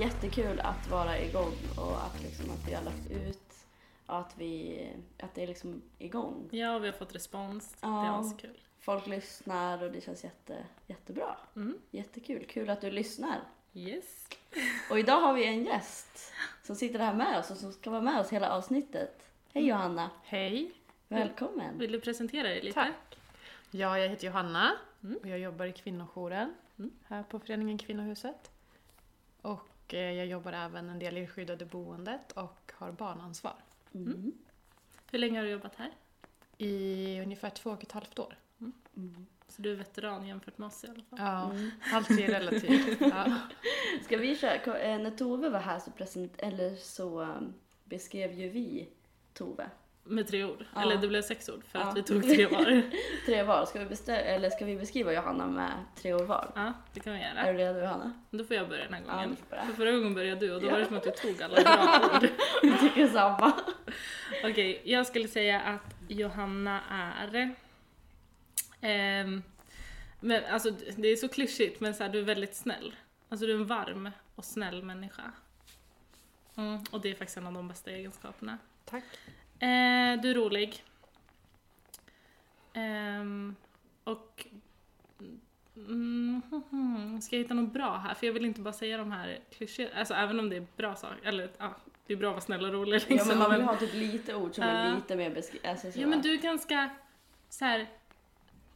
[0.00, 3.66] jättekul att vara igång och att, liksom, att vi har lagt ut
[4.06, 4.86] och att, vi,
[5.18, 6.48] att det är liksom igång.
[6.50, 7.76] Ja, vi har fått respons.
[7.80, 7.88] Ja.
[7.88, 8.58] Det är askul.
[8.78, 11.36] Folk lyssnar och det känns jätte, jättebra.
[11.56, 11.78] Mm.
[11.90, 12.46] Jättekul.
[12.48, 13.40] Kul att du lyssnar.
[13.74, 14.28] Yes.
[14.90, 18.00] Och idag har vi en gäst som sitter här med oss och som ska vara
[18.02, 19.28] med oss hela avsnittet.
[19.52, 20.10] Hej Johanna!
[20.24, 20.72] Hej!
[21.08, 21.78] Välkommen!
[21.78, 22.74] Vill du presentera dig lite?
[22.74, 23.18] Tack.
[23.70, 24.72] Ja, jag heter Johanna
[25.02, 25.16] Mm.
[25.22, 26.90] och jag jobbar i kvinnojouren Mm.
[27.06, 28.50] här på föreningen Kvinnohuset.
[29.42, 33.54] Och eh, jag jobbar även en del i det skyddade boendet och har barnansvar
[33.94, 34.32] Mm.
[35.10, 35.90] Hur länge har du jobbat här?
[36.58, 38.36] i ungefär två och ett halvt år.
[38.96, 39.26] Mm.
[39.48, 41.18] Så du är veteran jämfört med oss i alla fall.
[41.18, 41.70] Ja, Mm.
[41.92, 43.00] allt är relativt.
[43.10, 43.36] Ja.
[44.04, 44.78] Ska vi köra?
[44.78, 48.88] Eh, När Tove var här så, present, eller så um, beskrev ju vi
[49.34, 49.70] Tove.
[50.10, 50.64] Med tre ord.
[50.74, 50.82] Ja.
[50.82, 51.84] Eller det blev sex ord för Ja.
[51.84, 52.82] att vi tog tre var.
[53.26, 53.66] Tre var.
[53.66, 56.52] Ska vi, bestä- eller ska vi beskriva Johanna med tre år var?
[56.54, 57.52] ja, det kan vi Är göra.
[57.52, 58.12] du redo Johanna?
[58.30, 59.36] Då får jag börja den här Ja, gången.
[59.50, 59.64] börja.
[59.66, 60.72] För förra gången började du och då Ja.
[60.72, 62.28] var det som att du tog alla bra ord.
[62.62, 63.52] Vi tycker samma.
[64.44, 67.54] Okej, jag skulle säga att Johanna är...
[68.80, 69.42] ehm,
[70.20, 72.94] men alltså det är så klyschigt men så här, du är väldigt snäll.
[73.28, 75.32] Alltså du är en varm och snäll människa.
[76.56, 78.58] Mm, och det är faktiskt en av de bästa egenskaperna.
[78.84, 79.04] Tack.
[79.60, 80.84] Eh, du är rolig.
[82.72, 83.56] Ehm,
[84.04, 84.46] och...
[85.76, 88.14] Mm, mm, ska jag hitta något bra här?
[88.14, 90.96] För jag vill inte bara säga de här klyschorna, alltså även om det är bra
[90.96, 93.16] saker, eller ja, det är bra att vara snäll och rolig liksom.
[93.18, 94.94] Ja, men man vill ha typ lite ord som är Ja.
[94.94, 95.68] lite mer beskrivna.
[95.70, 96.00] Alltså, så.
[96.00, 96.90] Ja men du är ganska
[97.48, 97.86] så här.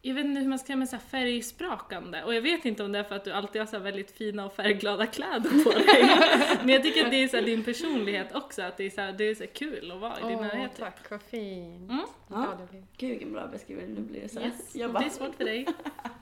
[0.07, 2.85] Jag vet inte hur man ska säga men så här färgsprakande och jag vet inte
[2.85, 5.65] om det är för att du alltid har så här väldigt fina och färgglada kläder
[5.65, 5.87] på dig.
[6.61, 9.01] men jag tycker att det är så här din personlighet också, att det är så,
[9.01, 10.71] här, det är så här kul att vara i din Åh, närhet.
[10.71, 10.85] typ.
[10.85, 11.91] tack, vad fint.
[11.91, 12.05] Mm.
[12.29, 12.59] Ja.
[12.71, 12.85] Blir.
[12.97, 13.95] Gud vilken bra beskrivning.
[13.95, 14.47] Nu blir det så här.
[14.47, 15.67] Yes, Jag bara, det är svårt för dig.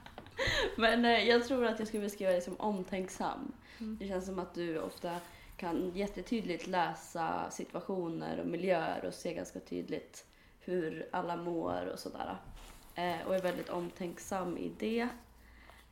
[0.77, 3.51] Men eh, jag tror att jag skulle beskriva dig som omtänksam.
[3.79, 3.97] Mm.
[3.99, 5.15] Det känns som att du ofta
[5.57, 10.25] kan jättetydligt läsa situationer och miljöer och se ganska tydligt
[10.59, 12.37] hur alla mår och sådär.
[12.95, 15.07] Eh, och är väldigt omtänksam i det.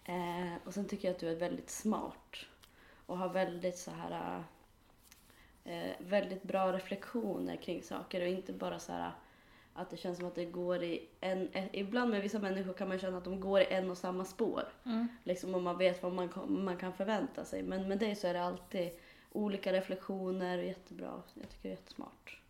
[0.06, 2.36] Eh, och sen tycker jag att du är väldigt smart
[3.06, 4.44] och har väldigt så här
[5.64, 9.12] eh, väldigt bra reflektioner kring saker och inte bara så här
[9.74, 11.50] att det känns som att det går i en...
[11.54, 14.26] eh, Ibland med vissa människor kan man känna att de går i en och samma
[14.26, 14.64] spår.
[14.86, 15.08] Mm.
[15.24, 17.64] Liksom om man vet vad man, man kan förvänta sig.
[17.64, 18.92] Men med dig så är det alltid
[19.32, 21.22] olika reflektioner och jättebra.
[21.34, 22.42] Jag tycker det är jättesmart.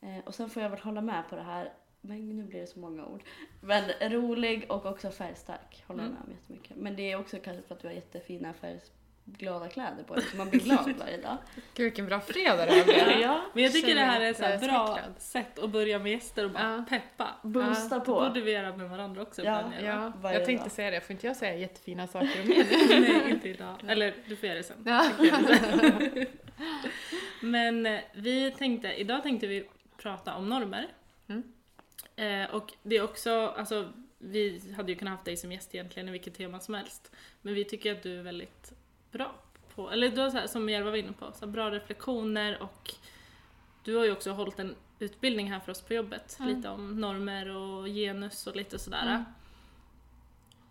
[0.00, 1.72] Eh, och sen får jag väl hålla med på det här.
[2.00, 3.22] Men nu blir det så många ord.
[3.60, 5.84] Men rolig och också färgstark.
[5.86, 6.14] Håller Mm.
[6.14, 6.76] med om jättemycket.
[6.76, 10.24] Men det är också kanske för att du har jättefina färgglada kläder på dig.
[10.24, 11.36] Så man blir glad varje dag.
[11.74, 13.20] Gud vilken bra fredag det här blev.
[13.20, 13.40] ja.
[13.54, 15.14] Men jag tycker det här är är bra smickrad.
[15.18, 16.84] sätt att börja med gäster och bara Ja.
[16.88, 17.28] peppa.
[17.42, 18.14] Boosta Det på.
[18.14, 19.72] borde vi göra med varandra också Ja.
[19.82, 20.72] Ja, Varje jag tänkte dag.
[20.72, 23.00] säga det, får inte jag säga jättefina saker om er?
[23.00, 23.74] Nej, inte idag.
[23.88, 24.84] Eller du får göra det sen.
[24.86, 25.06] Ja.
[27.42, 30.88] Men eh, vi tänkte, idag tänkte vi prata om normer.
[31.28, 31.42] Mm.
[32.20, 36.08] Eh, och det är också, alltså vi hade ju kunnat haft dig som gäst egentligen
[36.08, 37.12] i vilket tema som helst.
[37.42, 38.72] Men vi tycker att du är väldigt
[39.12, 39.34] bra
[39.74, 42.62] på, eller du har så här, som Jerva var inne på, så här, bra reflektioner
[42.62, 42.94] och
[43.84, 46.56] du har ju också hållit en utbildning här för oss på jobbet, Mm.
[46.56, 49.02] lite om normer och genus och lite sådär.
[49.06, 49.24] Mm.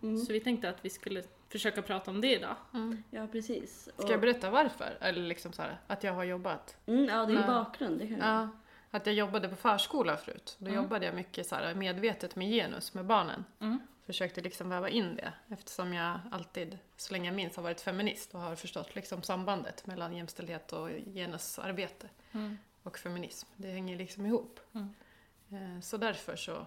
[0.02, 0.18] Mm.
[0.18, 2.56] Så vi tänkte att vi skulle försöka prata om det idag.
[2.74, 3.02] Mm.
[3.10, 3.88] Ja, precis.
[3.96, 4.98] Och, Ska jag berätta varför?
[5.00, 6.76] Eller liksom så här, att jag har jobbat?
[6.86, 7.46] mm, ja, din Ja.
[7.46, 7.98] bakgrund.
[7.98, 8.26] Det kan jag.
[8.28, 8.48] Ja,
[8.90, 10.56] att jag jobbade på förskola förut.
[10.58, 10.82] Då Mm.
[10.82, 13.44] jobbade jag mycket så här medvetet med genus med barnen.
[13.60, 13.78] Mm.
[14.06, 18.34] Försökte liksom väva in det eftersom jag alltid, så länge jag minns, har varit feminist
[18.34, 22.58] och har förstått liksom sambandet mellan jämställdhet och genusarbete Mm.
[22.82, 23.48] och feminism.
[23.56, 24.60] Det hänger liksom ihop.
[24.72, 24.94] Mm.
[25.76, 26.66] Eh, Så därför så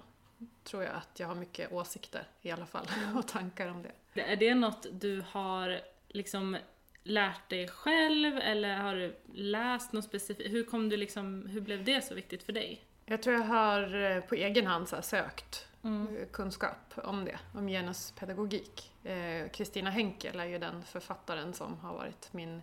[0.64, 3.84] tror jag att jag har mycket åsikter i alla fall och tankar om
[4.14, 4.22] det.
[4.22, 6.58] Är det något du har liksom
[7.04, 10.54] lärt dig själv eller har du läst något specifikt?
[10.54, 12.84] Hur kom du liksom, hur blev det så viktigt för dig?
[13.06, 16.18] Jag tror jag har eh, på egen hand så sökt Mm.
[16.18, 18.92] eh, kunskap om det, om genuspedagogik.
[19.04, 22.62] Eh, Kristina Henkel är ju den författaren som har varit min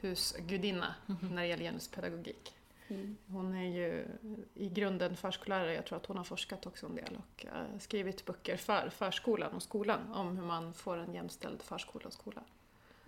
[0.00, 1.34] husgudinna Mhm.
[1.34, 2.54] när det gäller genuspedagogik.
[2.88, 3.16] Mm.
[3.26, 4.06] Hon är ju
[4.54, 8.24] i grunden förskollärare, jag tror att hon har forskat också en del och eh, skrivit
[8.24, 12.42] böcker för förskolan och skolan om hur man får en jämställd förskola och skola.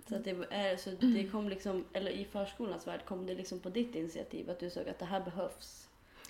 [0.09, 3.61] Så, att det, är, så det kom liksom, eller i förskolans värld kom det liksom
[3.61, 5.89] på ditt initiativ att du såg att det här behövs.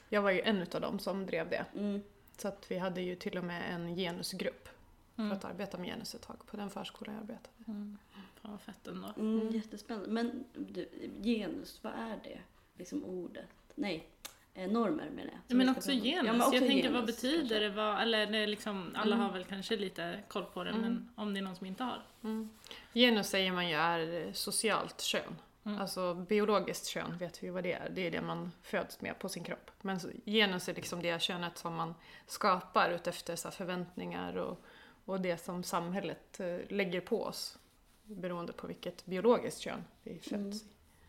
[0.09, 1.65] Jag var ju en utav dem som drev det.
[1.75, 2.03] Mm.
[2.37, 4.69] Så att vi hade ju till och med en genusgrupp
[5.15, 5.37] för Mm.
[5.37, 7.49] att arbeta med genus ett tag på den förskola jag arbetade.
[7.67, 7.99] Mm.
[8.43, 9.09] Fan vad fett ändå.
[9.19, 9.53] Mm, Mm.
[9.55, 10.09] Jättespännande.
[10.11, 10.89] Men du,
[11.23, 12.39] genus, vad är det?
[12.79, 13.47] Liksom ordet?
[13.75, 14.07] Nej,
[14.55, 15.41] normer menar jag.
[15.49, 16.27] som Men också genus.
[16.27, 17.71] Ja, men också jag tänker genus, vad betyder det?
[17.71, 19.27] Vad, eller det liksom, alla Mm.
[19.27, 20.83] har väl kanske lite koll på det Mm.
[20.83, 22.03] men om det är någon som inte har.
[22.25, 22.51] Mm.
[22.95, 25.37] Genus säger man ju är socialt kön.
[25.79, 27.91] Alltså biologiskt kön vet vi ju vad det är.
[27.91, 29.71] Det är det man föds med på sin kropp.
[29.81, 31.95] Men genus är liksom det könet som man
[32.27, 34.65] skapar utefter så här förväntningar och,
[35.05, 37.59] och det som samhället eh, lägger på oss.
[38.03, 40.67] Beroende på vilket biologiskt kön vi föds i.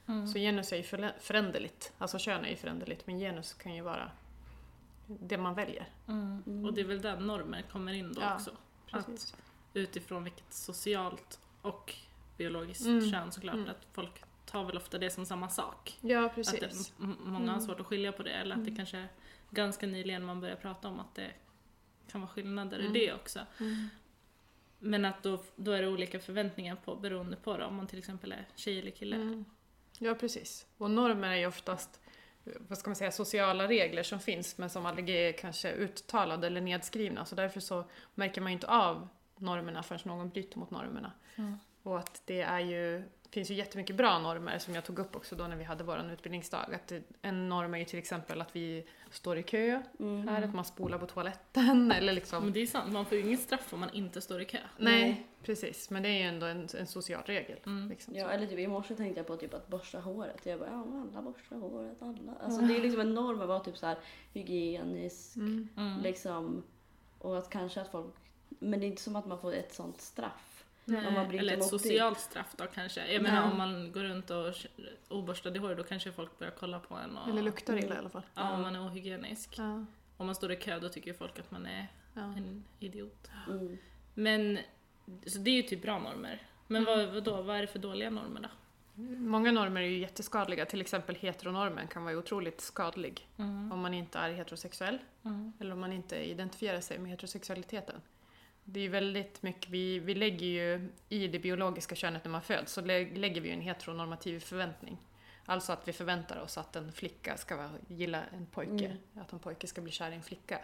[0.07, 0.27] Mm.
[0.27, 0.83] Så genus är ju
[1.19, 1.93] föränderligt.
[1.97, 4.11] Alltså kön är ju föränderligt men genus kan ju vara
[5.07, 5.89] det man väljer.
[6.07, 6.43] Mm.
[6.47, 6.65] Mm.
[6.65, 8.51] Och det är väl där normer kommer in då Ja, också.
[8.91, 9.35] Precis.
[9.73, 11.95] Utifrån vilket socialt och
[12.37, 13.11] biologiskt Mm.
[13.11, 13.55] kön såklart.
[13.55, 13.69] Mm.
[13.69, 15.97] Att folk tar väl ofta det som samma sak.
[16.01, 16.93] Ja, Att det, precis.
[16.97, 17.61] många har Mm.
[17.61, 18.31] svårt att skilja på det.
[18.31, 19.07] Eller att det kanske är
[19.49, 21.31] ganska nyligen man börjar prata om att det
[22.11, 22.95] kan vara skillnader Mm.
[22.95, 23.39] i det också.
[23.59, 23.87] Mm.
[24.79, 27.65] Men att då, då är det olika förväntningar på beroende på det.
[27.65, 29.15] Om man till exempel är tjej eller kille.
[29.15, 29.45] Mm.
[30.03, 30.65] Ja, precis.
[30.77, 31.99] Och normer är ju oftast
[32.43, 36.61] vad ska man säga, sociala regler som finns men som aldrig är kanske uttalade eller
[36.61, 37.25] nedskrivna.
[37.25, 37.83] Så därför så
[38.15, 39.07] märker man ju inte av
[39.37, 41.11] normerna förrän någon bryter mot normerna.
[41.35, 41.57] Mm.
[41.83, 45.35] Och att det är ju, finns ju jättemycket bra normer som jag tog upp också
[45.35, 46.73] då när vi hade vår utbildningsdag.
[46.73, 46.91] Att
[47.21, 50.27] en norm är ju till exempel att vi står i kö Mm.
[50.27, 53.23] här, att man spolar på toaletten eller liksom Men det är sant, man får ju
[53.23, 54.57] inget straff om man inte står i kö.
[54.77, 55.27] Nej, Nej.
[55.43, 55.89] precis.
[55.89, 57.59] Men det är ju ändå en, en social regel.
[57.65, 57.89] Mm.
[57.89, 58.15] Liksom.
[58.15, 60.45] Ja, eller typ i morse tänkte jag på typ att borsta håret.
[60.45, 62.35] Jag bara, ja alla borstar håret, alla.
[62.43, 63.97] Alltså det är liksom en norm att vara typ så här
[64.33, 65.67] hygienisk, Mm.
[65.77, 66.01] Mm.
[66.01, 66.63] liksom.
[67.17, 68.13] Och att kanske att folk,
[68.49, 70.50] men det är inte som att man får ett sånt straff.
[70.91, 71.79] Nej, om man bryter eller ett mot det.
[71.79, 72.99] socialt straff då kanske.
[73.05, 73.21] Jag Ja.
[73.21, 74.53] menar om man går runt och
[75.09, 78.09] oborstade hår då kanske folk börjar kolla på en och Eller luktar illa i alla
[78.09, 78.23] fall.
[78.35, 79.55] ja, om man är ohygienisk.
[79.57, 79.85] Ja.
[80.17, 82.21] Om man står i kö då tycker folk att man är Ja.
[82.21, 83.29] en idiot.
[83.49, 83.77] Mm.
[84.13, 84.59] Men
[85.27, 86.41] så det är ju typ bra normer.
[86.67, 86.97] Men Mm.
[86.97, 88.49] vad, vad, då, vad är det för dåliga normer då?
[89.17, 90.65] Många normer är ju jätteskadliga.
[90.65, 93.27] Till exempel heteronormen kan vara otroligt skadlig.
[93.37, 93.71] Mm.
[93.71, 95.53] Om man inte är heterosexuell Mm.
[95.59, 98.01] eller om man inte identifierar sig med heterosexualiteten.
[98.63, 102.41] Det är ju väldigt mycket, vi, vi lägger ju i det biologiska könet när man
[102.41, 104.97] föds så lä- lägger vi ju en heteronormativ förväntning.
[105.45, 108.97] Alltså att vi förväntar oss att en flicka ska gilla en pojke, Mm.
[109.15, 110.59] att en pojke ska bli kär i en flicka.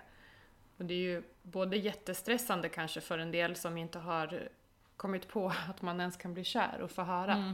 [0.77, 4.49] Och det är ju både jättestressande kanske för en del som inte har
[4.97, 7.33] kommit på att man ens kan bli kär och få höra.
[7.33, 7.53] Mm.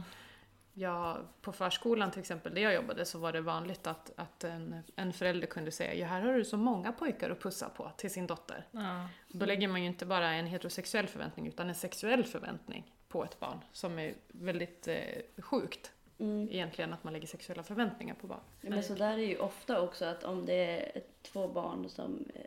[0.76, 4.82] Ja, på förskolan till exempel, där jag jobbade, så var det vanligt att, att en,
[4.96, 8.10] en förälder kunde säga ja, här har du så många pojkar att pussa på till
[8.10, 8.66] sin dotter.
[8.70, 9.08] Ja.
[9.28, 13.40] Då lägger man ju inte bara en heterosexuell förväntning utan en sexuell förväntning på ett
[13.40, 16.48] barn som är väldigt eh, sjukt Mm.
[16.50, 18.40] egentligen att man lägger sexuella förväntningar på barn.
[18.60, 20.54] Ja, Men så där är ju ofta också att om det
[20.94, 22.40] är två barn som eh,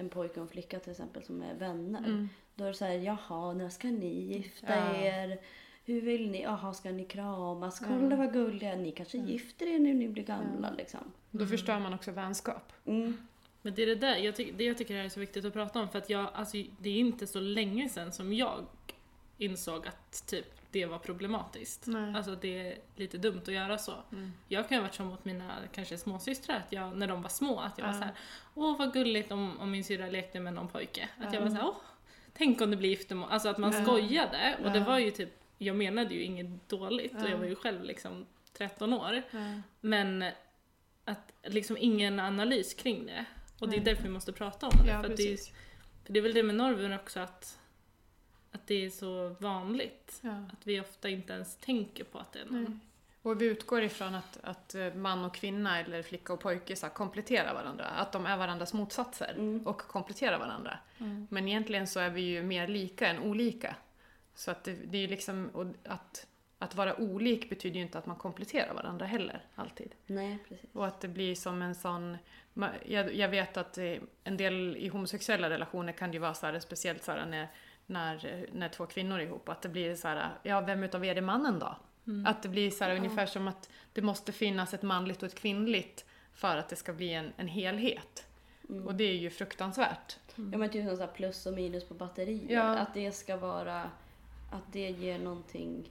[0.00, 1.98] en pojke och en flicka till exempel som är vänner.
[1.98, 2.28] Mm.
[2.54, 4.96] Då är det så här, jaha, när ska ni gifta Ja.
[4.96, 5.38] er?
[5.88, 6.42] Hur vill ni?
[6.42, 7.78] Jaha, ska ni kramas?
[7.78, 8.18] Kolla Mm.
[8.18, 9.30] vad gulliga, ni kanske Mm.
[9.30, 10.74] gifter er när ni blir gamla Ja.
[10.76, 11.00] liksom.
[11.30, 12.72] Då förstör man också vänskap.
[12.86, 13.16] Mm.
[13.62, 15.80] Men det är det där, jag tycker, det jag tycker är så viktigt att prata
[15.80, 18.64] om för att jag, alltså det är inte så länge sedan som jag
[19.38, 21.86] insåg att typ det var problematiskt.
[21.86, 22.14] Nej.
[22.14, 23.92] Alltså det är lite dumt att göra så.
[24.12, 24.32] Mm.
[24.48, 27.28] Jag kan ju ha varit så mot mina kanske småsystrar att jag, när de var
[27.28, 27.98] små, att jag var Ja.
[27.98, 28.14] så här:
[28.54, 31.08] åh vad gulligt om, om min syrra lekte med någon pojke.
[31.18, 31.40] Att jag Ja.
[31.40, 31.74] var såhär, åh,
[32.32, 33.28] tänk om det blir giftermål.
[33.30, 33.82] Alltså att man Ja.
[33.82, 37.28] skojade och det var ju typ, jag menade ju inget dåligt och Ja.
[37.28, 39.22] jag var ju själv liksom 13 år.
[39.80, 40.24] Men
[41.04, 43.24] att liksom ingen analys kring det.
[43.60, 43.84] Och det är Nej.
[43.84, 44.90] därför vi måste prata om det.
[44.90, 45.36] Ja, för, det är,
[46.04, 47.58] för det är väl det med normer också att,
[48.52, 50.18] att det är så vanligt.
[50.22, 50.44] Ja.
[50.52, 52.62] Att vi ofta inte ens tänker på att det är Nej.
[52.62, 52.80] någon.
[53.22, 56.88] Och vi utgår ifrån att, att eh, man och kvinna eller flicka och pojke så
[56.88, 57.84] kompletterar varandra.
[57.86, 59.66] Att de är varandras motsatser Mm.
[59.66, 60.78] och kompletterar varandra.
[60.98, 61.26] Mm.
[61.30, 63.76] Men egentligen så är vi ju mer lika än olika.
[64.38, 66.26] Så att det, det är ju liksom, och att,
[66.58, 69.94] att vara olik betyder ju inte att man kompletterar varandra heller, alltid.
[70.06, 70.70] Nej, precis.
[70.72, 72.16] Och att det blir som en sån...
[72.86, 76.46] Jag, jag vet att eh, en del i homosexuella relationer kan det ju vara så
[76.46, 77.48] här, speciellt så här när,
[77.86, 81.16] när, när två kvinnor är ihop, att det blir så här, ja vem utav er
[81.16, 81.76] är mannen då?
[82.06, 82.26] Mm.
[82.26, 85.38] Att det blir så här, ungefär som att det måste finnas ett manligt och ett
[85.38, 88.26] kvinnligt för att det ska bli en, en helhet.
[88.68, 88.86] Mm.
[88.86, 90.18] Och det är ju fruktansvärt.
[90.34, 92.54] Ja men typ som så plus och minus på batterier.
[92.54, 92.78] Ja.
[92.78, 93.90] Att det ska vara,
[94.50, 95.90] att det ger någonting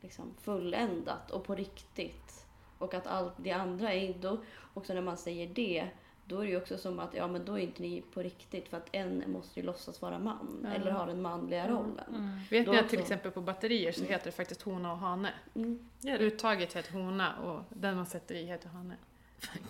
[0.00, 2.46] liksom fulländat och på riktigt.
[2.78, 4.40] Och att allt det andra är då
[4.74, 5.88] också när man säger det,
[6.24, 8.68] då är det ju också som att ja men då är inte ni på riktigt
[8.68, 10.70] för att en måste ju låtsas vara man Ja.
[10.70, 11.76] eller ha den manliga Mm.
[11.76, 12.14] rollen.
[12.14, 12.38] Mm.
[12.50, 12.90] Vet ni att också.
[12.90, 15.32] till exempel på batterier så heter det faktiskt hona och hane?
[15.54, 15.88] Mm.
[16.04, 18.96] Uttaget heter hona och den man sätter i heter hane.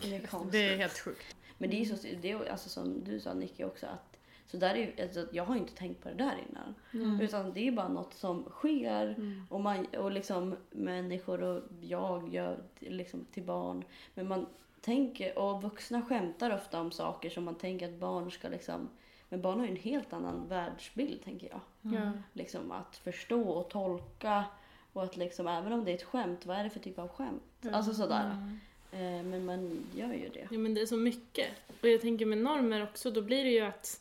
[0.02, 0.50] Det är.
[0.50, 1.36] Det är helt sjukt.
[1.58, 4.11] Men det är ju så, det är, alltså som du sa Nicky också att
[4.52, 6.74] så där är, ju- alltså, jag har inte tänkt på det där innan.
[7.04, 7.20] Mm.
[7.20, 9.46] Utan det är bara något som sker Mm.
[9.50, 13.84] och, man, och liksom människor och jag gör liksom till barn.
[14.14, 14.46] Men man
[14.80, 18.88] tänker, och vuxna skämtar ofta om saker som man tänker att barn ska liksom
[19.28, 21.60] men barn har ju en helt annan världsbild tänker jag.
[21.94, 22.12] Ja.
[22.32, 24.44] Liksom att förstå och tolka
[24.92, 27.08] Och att liksom, även om det är ett skämt, vad är det för typ av
[27.08, 27.42] skämt?
[27.72, 28.30] Alltså sådär.
[28.30, 28.58] Mm.
[28.92, 30.46] Eh, men man gör ju det.
[30.50, 31.46] Ja men det är så mycket.
[31.82, 34.00] Och jag tänker med normer också, då blir det ju att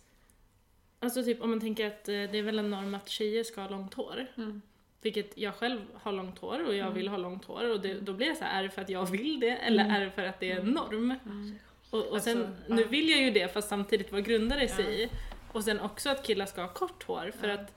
[1.04, 3.62] Alltså typ om man tänker att eh, det är väl en norm att tjejer ska
[3.62, 4.26] ha långt hår.
[4.38, 4.62] Mm.
[5.02, 6.94] Vilket jag själv har långt hår och jag Mm.
[6.94, 8.90] vill ha långt hår och det, då blir det så här, är det för att
[8.90, 9.96] jag vill det eller Mm.
[9.96, 11.16] är det för att det är en norm?
[11.26, 11.56] Mm.
[11.90, 12.76] Och, och Alltså, sen, ja.
[12.76, 14.92] nu vill jag ju det fast samtidigt vad grundar det sig Ja.
[14.92, 15.10] i?
[15.52, 17.54] Och sen också att killar ska ha kort hår för Ja.
[17.54, 17.74] att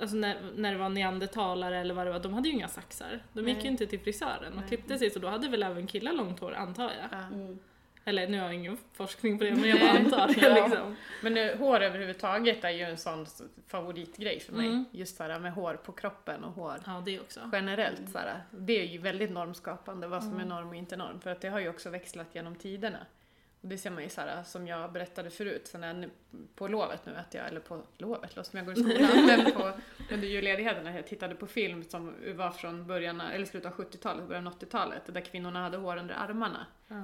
[0.00, 3.22] Alltså när, när det var neandertalare eller vad det var, de hade ju inga saxar.
[3.32, 3.64] De gick Nej.
[3.64, 4.68] ju inte till frisören och Nej.
[4.68, 7.08] klippte sig så då hade väl även killar långt hår antar jag.
[7.10, 7.56] Ja.
[8.04, 8.18] Mm.
[8.18, 10.66] Eller nu har jag ingen forskning på det men jag bara antar det Ja.
[10.66, 10.96] liksom.
[11.22, 13.26] Men eh, hår överhuvudtaget är ju en sån
[13.66, 14.66] favoritgrej för mig.
[14.66, 14.84] Mm.
[14.90, 17.40] Just såhär med hår på kroppen och hår Ja det också.
[17.52, 18.10] generellt.
[18.12, 18.42] Såhär.
[18.50, 20.48] Det är ju väldigt normskapande vad som är Mm.
[20.48, 21.20] norm och inte norm.
[21.20, 22.98] För att det har ju också växlat genom tiderna.
[23.60, 26.10] Och det ser man ju såhär, som jag berättade förut, sen är nu-
[26.54, 29.52] på lovet nu, att jag, eller på lovet, låt som jag går i skolan, men
[29.52, 29.72] på,
[30.12, 34.28] under julledigheten när jag tittade på film som var från början, eller slutet av 70-talet,
[34.28, 36.66] början av 80-talet, där kvinnorna hade hår under armarna.
[36.88, 36.94] Ja.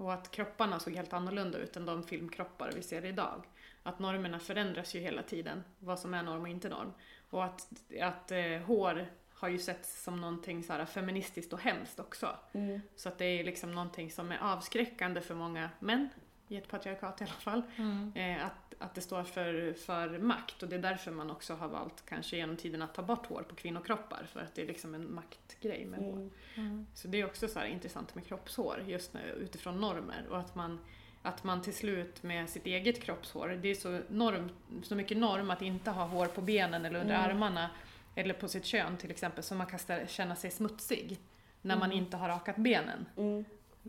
[0.00, 3.44] Och att kropparna såg helt annorlunda ut än de filmkroppar vi ser idag.
[3.82, 6.92] Att normerna förändras ju hela tiden, vad som är norm och inte norm.
[7.30, 7.68] Och att,
[8.00, 12.36] att eh, hår har ju setts som någonting så här feministiskt och hemskt också.
[12.52, 12.80] Mm.
[12.96, 16.08] Så att det är liksom någonting som är avskräckande för många män,
[16.48, 17.62] i ett patriarkat i alla fall.
[17.76, 18.12] Mm.
[18.14, 21.68] Eh, att, att det står för, för makt och det är därför man också har
[21.68, 24.26] valt kanske genom tiden att ta bort hår på kvinnokroppar.
[24.32, 26.16] För att det är liksom en maktgrej med hår.
[26.16, 26.30] Mm.
[26.54, 26.86] Mm.
[26.94, 30.78] Så det är också så intressant med kroppshår just nu, utifrån normer och att man,
[31.22, 34.50] att man till slut med sitt eget kroppshår, det är så, norm,
[34.82, 37.30] så mycket norm att inte ha hår på benen eller under Mm.
[37.30, 37.70] armarna
[38.14, 41.18] eller på sitt kön till exempel så man kan känna sig smutsig
[41.62, 41.98] när man Mm.
[42.04, 43.06] inte har rakat benen.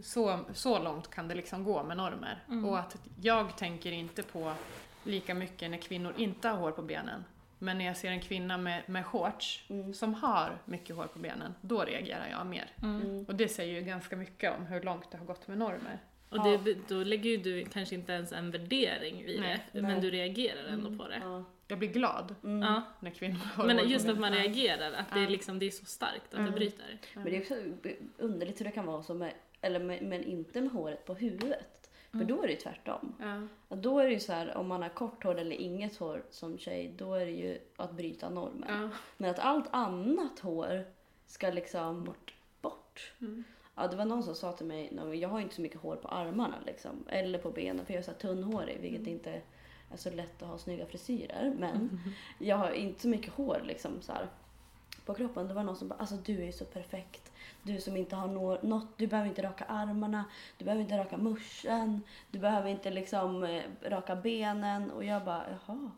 [0.03, 2.43] Så, så långt kan det liksom gå med normer.
[2.47, 2.65] Mm.
[2.65, 4.53] Och att jag tänker inte på
[5.03, 7.23] lika mycket när kvinnor inte har hår på benen.
[7.59, 9.93] Men när jag ser en kvinna med, med shorts Mm.
[9.93, 12.69] som har mycket hår på benen, då reagerar jag mer.
[12.83, 13.01] Mm.
[13.01, 13.25] Mm.
[13.25, 15.99] Och det säger ju ganska mycket om hur långt det har gått med normer.
[16.29, 19.65] Och det, då lägger ju du kanske inte ens en värdering i Nej.
[19.71, 19.91] det, Nej.
[19.91, 20.99] men du reagerar ändå Mm.
[20.99, 21.19] på det.
[21.23, 21.43] Ja.
[21.67, 22.61] Jag blir glad Mm.
[22.61, 22.81] Ja.
[22.99, 24.21] när kvinnor har hår Men på just att benen.
[24.21, 24.39] man Ja.
[24.43, 25.29] reagerar, att det är, Ja.
[25.29, 26.97] liksom, det är så starkt att det bryter.
[27.13, 27.55] Men det är också
[28.17, 31.67] underligt hur det kan vara så med, eller med, men inte med håret på huvudet.
[32.11, 32.27] För Mm.
[32.27, 33.15] då är det ju tvärtom.
[33.19, 33.75] Ja.
[33.75, 36.57] Då är det ju så här, om man har kort hår eller inget hår som
[36.57, 38.81] tjej, då är det ju att bryta normen.
[38.81, 38.89] Ja.
[39.17, 40.85] Men att allt annat hår
[41.27, 42.33] ska liksom bort.
[42.61, 43.13] bort.
[43.21, 43.43] Mm.
[43.75, 44.89] Ja, det var någon som sa till mig,
[45.21, 48.05] jag har inte så mycket hår på armarna liksom, eller på benen för jag är
[48.05, 49.13] så tunnhårig vilket Mm.
[49.13, 49.31] inte
[49.91, 51.53] är så lätt att ha snygga frisyrer.
[51.59, 51.99] Men
[52.39, 54.27] jag har inte så mycket hår liksom så här,
[55.05, 55.47] på kroppen.
[55.47, 57.30] Det var någon som bara, alltså du är ju så perfekt.
[57.63, 60.25] Du som inte har nå- något, du behöver inte raka armarna,
[60.57, 62.01] du behöver inte raka muschen,
[62.31, 64.91] du behöver inte liksom eh, raka benen.
[64.91, 65.91] Och jag bara, jaha.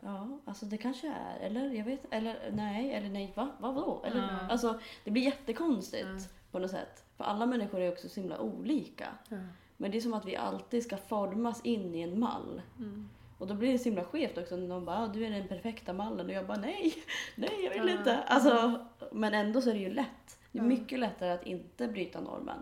[0.00, 1.38] Ja, alltså det kanske är.
[1.46, 3.48] Eller jag vet eller nej, eller nej, va?
[3.58, 4.02] Vad vadå?
[4.04, 4.38] Eller, Ja.
[4.50, 6.28] Alltså det blir jättekonstigt Ja.
[6.50, 7.04] på något sätt.
[7.16, 9.08] För alla människor är också så himla olika.
[9.28, 9.36] Ja.
[9.76, 12.62] Men det är som att vi alltid ska formas in i en mall.
[12.78, 13.08] Mm.
[13.38, 15.48] Och då blir det så himla skevt också när någon bara ah, du är den
[15.48, 16.94] perfekta mallen och jag bara nej,
[17.34, 18.18] nej jag vill inte.
[18.18, 18.80] Alltså,
[19.12, 20.38] men ändå så är det ju lätt.
[20.52, 20.68] Det är Ja.
[20.68, 22.58] mycket lättare att inte bryta normen.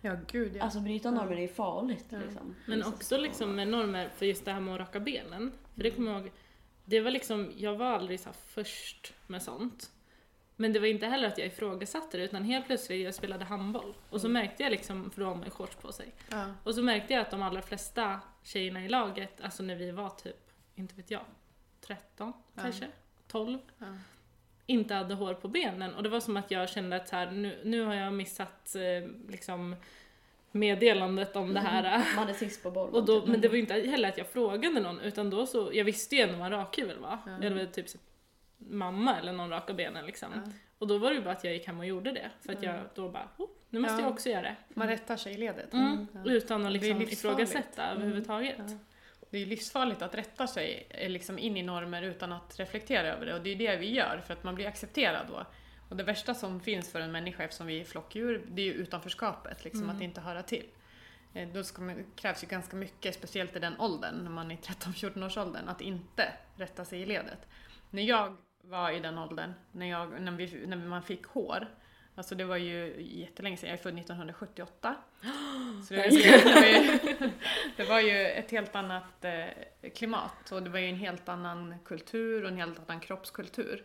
[0.00, 0.62] ja, gud ja.
[0.64, 1.12] Alltså bryta Ja.
[1.14, 2.18] normen är ju farligt Ja.
[2.18, 2.54] liksom.
[2.66, 5.52] Men också liksom med normer för just det här med att raka benen.
[5.74, 6.30] För det kommer jag ihåg,
[6.84, 9.90] det var liksom, jag var aldrig så här först med sånt.
[10.56, 13.94] Men det var inte heller att jag ifrågasatte det utan helt plötsligt, jag spelade handboll.
[14.10, 16.12] Och så märkte jag liksom, för då har man shorts på sig.
[16.30, 16.46] Ja.
[16.64, 20.08] Och så märkte jag att de allra flesta tjejerna i laget, alltså när vi var
[20.10, 21.24] typ, inte vet jag,
[21.80, 22.62] 13 Ja.
[22.62, 22.86] kanske,
[23.28, 23.86] 12, Ja.
[24.66, 25.94] Inte hade hår på benen.
[25.94, 28.74] Och det var som att jag kände att så här, nu, nu har jag missat
[28.74, 29.76] eh, liksom
[30.50, 32.04] meddelandet om det här.
[32.16, 32.94] Man är sist på bollen.
[32.94, 33.28] Och då, typ.
[33.30, 36.16] men det var ju inte heller att jag frågade någon utan då så, jag visste
[36.16, 37.18] ju ändå vad en rakhyvel var.
[37.40, 38.00] Jag hade typ sett
[38.58, 40.28] mamma eller någon raka benen liksom.
[40.34, 40.52] Ja.
[40.78, 42.30] Och då var det ju bara att jag gick hem och gjorde det.
[42.40, 44.00] För att jag då bara, oh, nu måste Ja.
[44.00, 44.56] jag också göra det.
[44.68, 45.72] Man rättar sig i ledet.
[45.72, 46.06] Mm.
[46.24, 47.96] Utan att liksom ifrågasätta Mm.
[47.96, 48.56] överhuvudtaget.
[48.58, 48.74] Ja.
[49.30, 53.26] Det är livsfarligt att rätta sig eh, liksom in i normer utan att reflektera över
[53.26, 55.46] det och det är det vi gör för att man blir accepterad då.
[55.88, 58.72] Och det värsta som finns för en människa eftersom vi är flockdjur, det är ju
[58.72, 59.96] utanförskapet, liksom Mm.
[59.96, 60.66] att inte höra till.
[61.34, 65.26] Eh, Då man, krävs ju ganska mycket, speciellt i den åldern, när man är 13-14
[65.26, 67.46] års åldern, att inte rätta sig i ledet.
[67.90, 71.68] När jag var i den åldern, när, jag, när, vi, när man fick hår,
[72.14, 74.94] alltså det var ju jättelänge sedan, jag är född 1978.
[75.88, 76.08] Så det, var,
[76.44, 77.30] det, var ju,
[77.76, 81.74] det var ju ett helt annat eh, klimat och det var ju en helt annan
[81.84, 83.84] kultur och en helt annan kroppskultur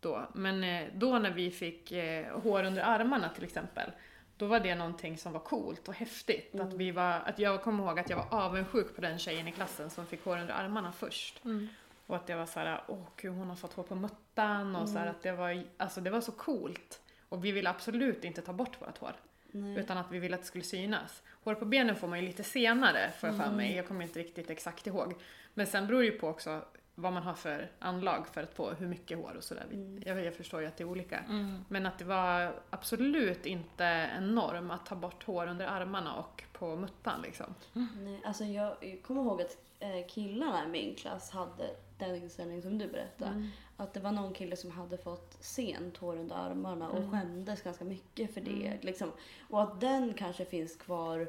[0.00, 0.28] då.
[0.34, 3.90] Men eh, då när vi fick eh, hår under armarna till exempel,
[4.36, 6.60] då var det någonting som var coolt och häftigt.
[6.60, 9.52] Att, vi var, att jag kommer ihåg att jag var avundsjuk på den tjejen i
[9.52, 11.44] klassen som fick hår under armarna först.
[11.44, 11.68] Mm.
[12.06, 14.88] Och att det var så här, åh gud hon har fått hår på muttan och
[14.88, 17.00] så här, att det var, alltså det var så coolt.
[17.34, 19.12] Och vi ville absolut inte ta bort vårt hår.
[19.50, 19.78] Nej.
[19.78, 21.22] Utan att vi ville att det skulle synas.
[21.44, 23.56] Hår på benen får man ju lite senare får jag för Mm.
[23.56, 23.76] mig.
[23.76, 25.14] Jag kommer inte riktigt exakt ihåg.
[25.54, 26.64] Men sen beror det ju på också
[26.94, 29.66] vad man har för anlag för att få hur mycket hår och sådär.
[29.70, 30.02] Vi- Mm.
[30.06, 31.18] Jag, jag förstår ju att det är olika.
[31.18, 31.64] Mm.
[31.68, 36.44] Men att det var absolut inte en norm att ta bort hår under armarna och
[36.52, 37.54] på muttan liksom.
[37.72, 42.62] Nej, alltså jag, jag kommer ihåg att eh, killarna i min klass hade den inställningen
[42.62, 43.50] som du berättade.
[43.76, 43.86] Mm.
[43.86, 47.10] Att det var någon kille som hade fått sent hår under armarna och Mm.
[47.10, 48.66] skämdes ganska mycket för det.
[48.66, 48.78] Mm.
[48.80, 49.10] Liksom.
[49.50, 51.28] Och att den kanske finns kvar,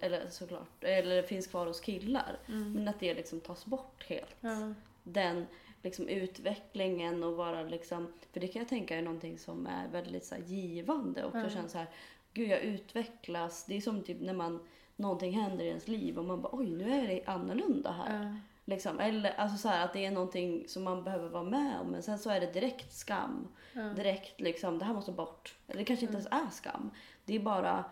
[0.00, 2.38] eller såklart, eller finns kvar hos killar.
[2.46, 4.36] Men att det liksom tas bort helt.
[4.40, 4.74] Ja.
[5.02, 5.46] Den
[5.82, 10.24] liksom utvecklingen och vara liksom, för det kan jag tänka är någonting som är väldigt
[10.24, 11.50] så här, givande och ja.
[11.50, 11.86] känna så här,
[12.32, 13.64] gud jag utvecklas.
[13.64, 14.60] Det är som typ när man,
[14.96, 18.24] någonting händer i ens liv och man bara oj nu är det annorlunda här.
[18.24, 18.36] Ja.
[18.64, 19.00] Liksom.
[19.00, 22.02] Eller alltså så här, att det är någonting som man behöver vara med om men
[22.02, 23.48] sen så är det direkt skam.
[23.72, 23.82] Ja.
[23.82, 25.54] Direkt liksom, det här måste bort.
[25.68, 26.90] Eller det kanske inte ens är skam.
[27.24, 27.84] Det är bara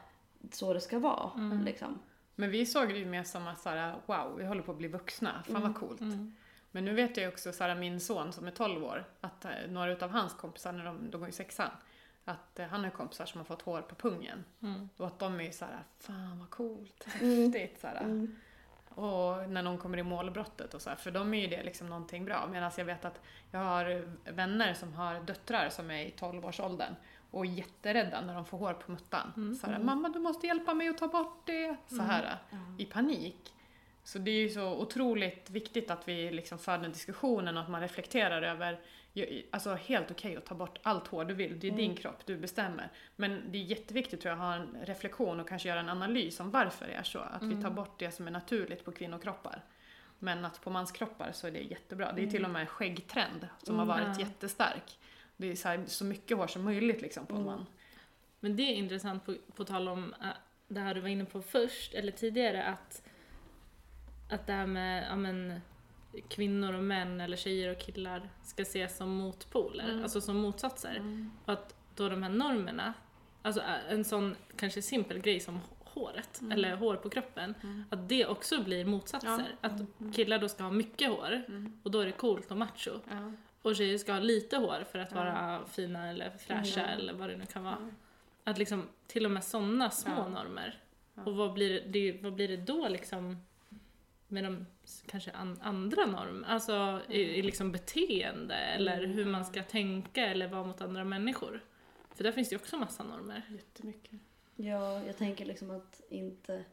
[0.52, 1.30] så det ska vara.
[1.34, 1.64] Mm.
[1.64, 1.98] Liksom.
[2.34, 4.88] Men vi såg det ju mer som att såhär, wow, vi håller på att bli
[4.88, 5.42] vuxna.
[5.46, 6.00] Fan vad coolt.
[6.00, 6.34] Mm.
[6.70, 9.92] Men nu vet jag också, såhär, min son som är 12 år, att eh, några
[9.92, 11.70] utav hans kompisar, när de, de går i sexan,
[12.24, 14.44] att eh, han har kompisar som har fått hår på pungen.
[14.62, 14.88] Mm.
[14.96, 17.52] Och att de är ju såhär, fan vad coolt, Mm.
[17.52, 17.80] häftigt.
[17.80, 18.00] Såhär.
[18.00, 18.36] Mm.
[18.94, 21.86] Och när någon kommer i målbrottet och så här, för dem är ju det liksom
[21.86, 22.48] någonting bra.
[22.52, 23.20] Medan jag vet att
[23.50, 26.94] jag har vänner som har döttrar som är i 12-årsåldern
[27.30, 29.32] och är jätterädda när de får hår på muttan.
[29.36, 29.54] Mm.
[29.54, 31.76] Så här, mamma du måste hjälpa mig att ta bort det.
[31.86, 32.56] Så här, Ja.
[32.78, 33.54] i panik.
[34.04, 37.68] Så det är ju så otroligt viktigt att vi liksom för den diskussionen och att
[37.70, 38.80] man reflekterar över
[39.50, 41.96] Alltså helt okej att ta bort allt hår du vill, det är din Mm.
[41.96, 42.88] kropp, du bestämmer.
[43.16, 46.40] Men det är jätteviktigt tror jag att ha en reflektion och kanske göra en analys
[46.40, 47.18] om varför det är så.
[47.18, 49.62] Att vi tar bort det som är naturligt på kvinnokroppar.
[50.18, 52.12] Men att på manskroppar så är det jättebra.
[52.12, 54.20] Det är till och med en skäggtrend som har varit Ja.
[54.20, 54.98] jättestark.
[55.36, 57.52] Det är så, här, så mycket hår som möjligt liksom på en Mm.
[57.54, 57.66] man.
[58.40, 60.28] Men det är intressant på, på tal om äh,
[60.68, 63.02] det här du var inne på först, eller tidigare, att,
[64.30, 65.60] att det här med ja, men,
[66.28, 70.02] kvinnor och män, eller tjejer och killar, ska ses som motpoler, Mm.
[70.02, 71.02] alltså som motsatser.
[71.44, 72.94] Och att då de här normerna,
[73.42, 76.52] alltså en sån kanske simpel grej som håret, Mm.
[76.52, 77.54] eller hår på kroppen,
[77.90, 79.28] att det också blir motsatser.
[79.60, 79.68] Ja.
[79.68, 81.80] Att killar då ska ha mycket hår, Mm.
[81.82, 82.90] och då är det coolt och macho.
[83.10, 83.32] Ja.
[83.62, 86.98] Och tjejer ska ha lite hår för att vara fina eller fräscha Mm.
[86.98, 87.90] eller vad det nu kan vara.
[88.44, 90.78] Att liksom till och med sådana små normer.
[91.24, 93.36] Och vad blir det, vad blir det då liksom
[94.30, 94.66] med de
[95.06, 96.48] kanske an, andra normer?
[96.48, 99.10] Alltså i, i liksom beteende eller Mm.
[99.10, 101.60] hur man ska tänka eller vara mot andra människor.
[102.14, 103.42] För där finns det ju också massa normer.
[103.50, 104.18] Jättemycket.
[104.56, 106.64] Ja, jag tänker liksom att inte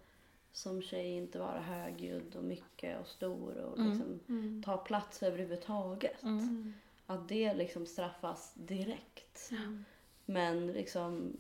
[0.52, 3.90] som tjej inte vara högljudd och mycket och stor och Mm.
[3.92, 4.64] liksom Mm.
[4.64, 6.24] ta plats överhuvudtaget.
[6.24, 6.74] Mm.
[7.06, 9.50] Att det liksom straffas direkt.
[9.52, 9.86] Mm.
[10.26, 11.38] Men liksom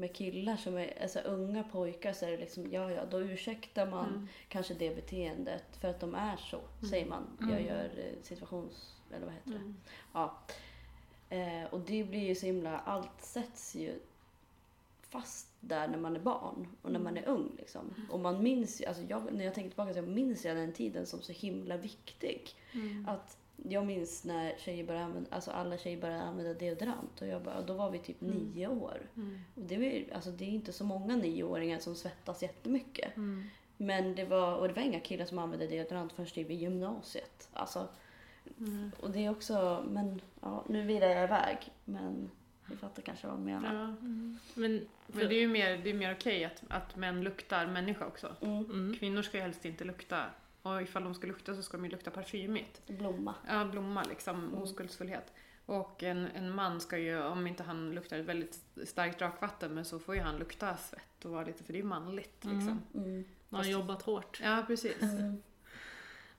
[0.00, 3.86] med killar som är alltså, unga pojkar så är det liksom, ja ja, då ursäktar
[3.86, 4.28] man Mm.
[4.48, 6.60] kanske det beteendet för att de är så,
[6.90, 7.22] säger man.
[7.40, 7.66] Jag Mm.
[7.66, 8.96] gör eh, situations...
[9.14, 9.56] eller vad heter det?
[9.56, 9.76] Mm.
[10.12, 10.36] Ja.
[11.30, 13.98] Eh, och det blir ju så himla, allt sätts ju
[15.02, 17.50] fast där när man är barn och när man är ung.
[17.58, 17.94] Liksom.
[18.10, 21.06] Och man minns ju, alltså jag, när jag tänker tillbaka så minns jag den tiden
[21.06, 22.54] som så himla viktig.
[22.72, 23.08] Mm.
[23.08, 23.36] Att
[23.68, 27.58] jag minns när tjejer började använda, alltså alla tjejer började använda deodorant och, jag bara,
[27.58, 28.34] och då var vi typ Mm.
[28.36, 29.00] nio år.
[29.16, 29.40] Mm.
[29.54, 33.16] Och det, var, alltså det är inte så många nioåringar som svettas jättemycket.
[33.16, 33.44] Mm.
[33.76, 37.48] Men det var, och det var inga killar som använde deodorant förrän typ i gymnasiet.
[37.52, 37.88] Alltså,
[38.58, 38.90] Mm.
[39.00, 41.58] och det är också, men ja, nu vilar jag iväg.
[41.84, 42.30] Men
[42.66, 43.74] vi fattar kanske vad jag menar.
[43.74, 43.86] Ja.
[44.54, 47.66] Men, för, Men det är ju mer, det är mer okej att, att män luktar
[47.66, 48.36] människa också.
[48.40, 48.64] Mm.
[48.64, 48.96] mm.
[48.98, 50.24] Kvinnor ska ju helst inte lukta.
[50.62, 52.86] Och ifall de ska lukta så ska de ju lukta parfymigt.
[52.86, 53.34] Blomma.
[53.48, 54.54] Ja, blomma liksom, Mm.
[54.62, 55.32] oskuldsfullhet.
[55.66, 59.84] Och en, en man ska ju, om inte han luktar ett väldigt starkt drakvatten, men
[59.84, 62.56] så får ju han lukta svett och vara lite, för det är ju manligt Mm.
[62.58, 62.82] liksom.
[62.94, 63.24] Mm.
[63.48, 64.40] Man har jobbat hårt.
[64.42, 65.02] Ja, precis.
[65.02, 65.42] Mm.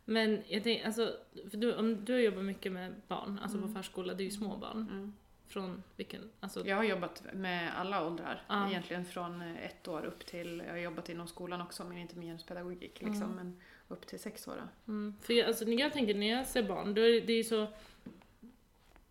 [0.05, 1.15] Men jag tänker, alltså,
[1.51, 3.69] för du, om du har jobbat mycket med barn, alltså Mm.
[3.73, 4.87] på förskola, det är ju små barn.
[4.91, 5.13] Mm.
[5.47, 8.69] Från vilken, alltså, Jag har jobbat med alla åldrar, Ja.
[8.69, 12.25] egentligen från ett år upp till, jag har jobbat inom skolan också, men inte med
[12.27, 13.35] genuspedagogik liksom, Mm.
[13.35, 13.57] men
[13.91, 14.67] upp till sex år.
[14.87, 17.43] Mm, för jag, alltså, när jag tänker när jag ser barn, då är det, ju
[17.43, 17.67] så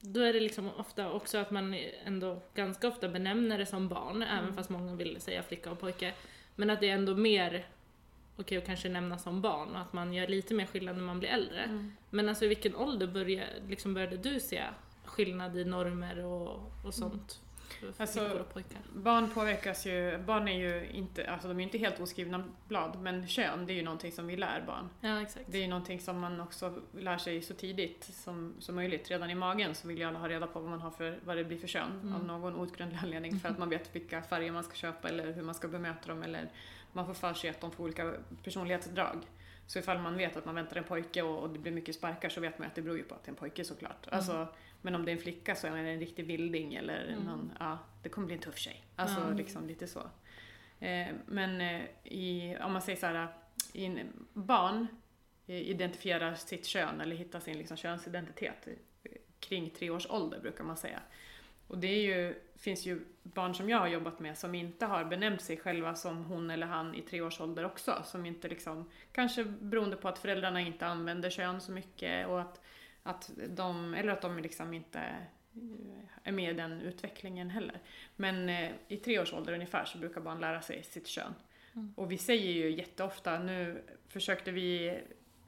[0.00, 4.22] då är det liksom ofta också att man ändå ganska ofta benämner det som barn,
[4.22, 6.14] även fast många vill säga flicka och pojke.
[6.56, 7.66] Men att det är ändå mer
[8.36, 11.18] okej att kanske nämna som barn och att man gör lite mer skillnad när man
[11.18, 11.62] blir äldre.
[11.62, 11.92] Mm.
[12.10, 14.62] Men alltså i vilken ålder började, liksom började du se
[15.04, 17.40] skillnad i normer och, och sånt?
[17.98, 18.80] Alltså, pojkar?
[18.94, 22.98] Barn påverkas ju, barn är ju inte, alltså de är ju inte helt oskrivna blad,
[23.00, 24.88] men kön det är ju någonting som vi lär barn.
[25.00, 25.44] Ja, exakt.
[25.48, 29.10] Det är ju någonting som man också lär sig så tidigt som, som möjligt.
[29.10, 31.36] Redan i magen så vill ju alla ha reda på vad man har för, vad
[31.36, 32.14] det blir för kön Mm.
[32.14, 35.42] av någon outgrundlig anledning för att man vet vilka färger man ska köpa eller hur
[35.42, 36.48] man ska bemöta dem eller
[36.92, 38.12] man får för sig att de får olika
[38.44, 39.16] personlighetsdrag.
[39.66, 42.28] Så ifall man vet att man väntar en pojke och, och det blir mycket sparkar
[42.28, 44.06] så vet man att det beror ju på att det är en pojke såklart.
[44.06, 44.16] Mm.
[44.16, 44.46] Alltså,
[44.82, 47.24] men om det är en flicka så är det en riktig vilding eller Mm.
[47.24, 48.84] någon, ja, det kommer bli en tuff tjej.
[48.96, 49.30] Alltså Ja.
[49.30, 50.00] liksom lite så.
[50.80, 53.28] Eh, men eh, i, om man säger så här,
[53.72, 54.86] i barn
[55.46, 58.66] eh, identifierar sitt kön eller hittar sin liksom, könsidentitet
[59.02, 61.00] eh, kring tre års ålder brukar man säga.
[61.66, 65.40] Och det ju, finns ju barn som jag har jobbat med som inte har benämnt
[65.42, 68.02] sig själva som hon eller han i tre års ålder också.
[68.04, 72.60] Som inte liksom, kanske beroende på att föräldrarna inte använder kön så mycket och att,
[73.02, 77.78] att de, eller att de liksom inte eh, är med i den utvecklingen heller.
[78.16, 81.34] Men eh, i tre års ålder ungefär så brukar barn lära sig sitt kön.
[81.74, 81.92] Mm.
[81.96, 84.98] Och vi säger ju jätteofta, nu försökte vi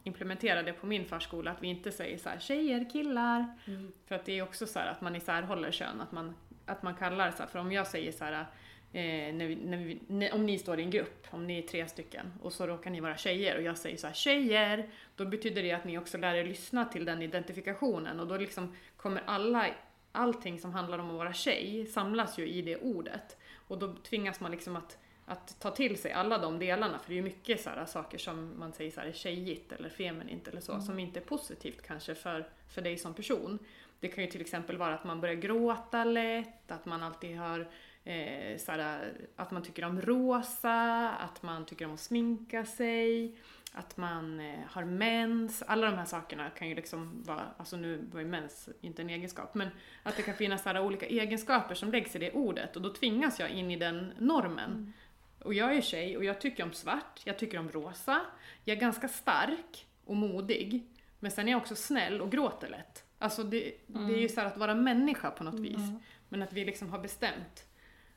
[0.05, 3.59] implementera det på min förskola, att vi inte säger så här tjejer, killar.
[3.67, 3.93] Mm.
[4.07, 6.35] För att det är också så här att man isärhåller kön, att man,
[6.67, 8.47] att man kallar så här, för om jag säger så här,
[8.93, 11.63] eh, när vi, när vi, när, om ni står i en grupp, om ni är
[11.63, 15.25] tre stycken, och så råkar ni vara tjejer och jag säger så här tjejer, då
[15.25, 19.23] betyder det att ni också lär er lyssna till den identifikationen och då liksom kommer
[19.27, 19.67] alla,
[20.13, 23.37] allting som handlar om att vara tjej samlas ju i det ordet.
[23.69, 27.15] Och då tvingas man liksom att att ta till sig alla de delarna, för det
[27.15, 30.49] är ju mycket så här, saker som man säger så här, är tjejigt eller feminint
[30.49, 30.85] eller så, Mm.
[30.85, 33.59] som inte är positivt kanske för, för dig som person.
[34.01, 37.71] Det kan ju till exempel vara att man börjar gråta lätt, att man alltid har
[38.05, 43.37] eh, så här, att man tycker om rosa, att man tycker om att sminka sig,
[43.73, 45.63] att man eh, har mens.
[45.63, 49.11] Alla de här sakerna kan ju liksom vara, alltså nu var ju mens inte en
[49.11, 49.69] egenskap, men
[50.03, 52.93] att det kan finnas så här olika egenskaper som läggs i det ordet och då
[52.93, 54.71] tvingas jag in i den normen.
[54.71, 54.93] Mm.
[55.39, 58.21] Och jag är tjej och jag tycker om svart, jag tycker om rosa,
[58.65, 60.87] jag är ganska stark och modig,
[61.21, 63.05] men sen är jag också snäll och gråter lätt.
[63.19, 65.99] Alltså det, det är ju så här att vara människa på något vis, Mm.
[66.29, 67.65] men att vi liksom har bestämt.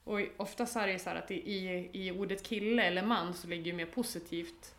[0.06, 3.66] Och ofta så är det så att i, i, ordet kille eller man så ligger
[3.66, 4.76] ju mer positivt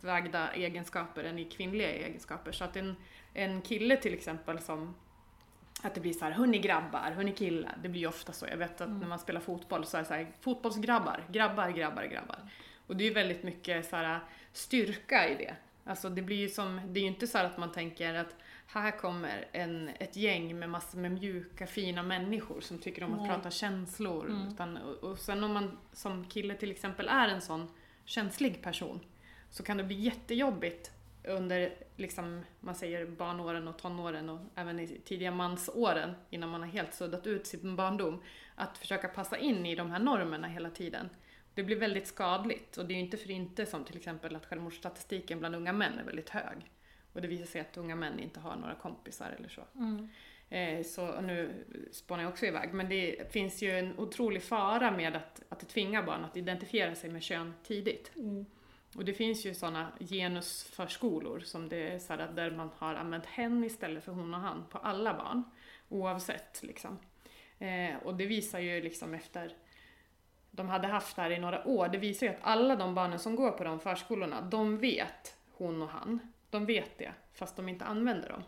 [0.00, 2.52] vägda egenskaper än i kvinnliga egenskaper.
[2.52, 2.96] Så att en,
[3.34, 4.94] en kille till exempel som
[5.82, 7.78] att det blir så här, hörni grabbar, hörni killar.
[7.82, 8.46] Det blir ju ofta så.
[8.46, 8.98] Jag vet att Mm.
[9.00, 12.38] när man spelar fotboll så är det så här, fotbollsgrabbar, grabbar, grabbar, grabbar.
[12.86, 14.20] Och det är ju väldigt mycket så här,
[14.52, 15.54] styrka i det.
[15.84, 18.90] Alltså det blir ju som, det är ju inte så att man tänker att här
[18.90, 23.28] kommer en, ett gäng med massor med mjuka, fina människor som tycker om att Nej.
[23.28, 24.26] prata känslor.
[24.26, 24.48] Mm.
[24.48, 27.68] Utan, och, och sen om man som kille till exempel är en sån
[28.04, 29.00] känslig person
[29.50, 30.90] så kan det bli jättejobbigt
[31.24, 36.68] under, liksom, man säger barnåren och tonåren och även i tidiga mansåren innan man har
[36.68, 38.22] helt suddat ut sin barndom.
[38.54, 41.08] Att försöka passa in i de här normerna hela tiden.
[41.54, 44.46] Det blir väldigt skadligt och det är ju inte för inte som till exempel att
[44.46, 46.70] självmordsstatistiken bland unga män är väldigt hög.
[47.16, 49.62] Och det visar sig att unga män inte har några kompisar eller så.
[49.74, 50.08] Mm.
[50.48, 55.16] Eh, så nu spånar jag också iväg, men det finns ju en otrolig fara med
[55.16, 58.12] att, att tvinga barn att identifiera sig med kön tidigt.
[58.16, 58.46] Mm.
[58.96, 63.26] Och det finns ju sådana genusförskolor som det är så här, där man har använt
[63.26, 65.42] hen istället för hon och han på alla barn.
[65.88, 66.98] Oavsett liksom.
[67.58, 69.52] Eh, och det visar ju liksom efter
[70.50, 73.18] de hade haft det här i några år, det visar ju att alla de barnen
[73.18, 76.32] som går på de förskolorna, de vet hon och han.
[76.50, 78.42] De vet det, fast de inte använder dem.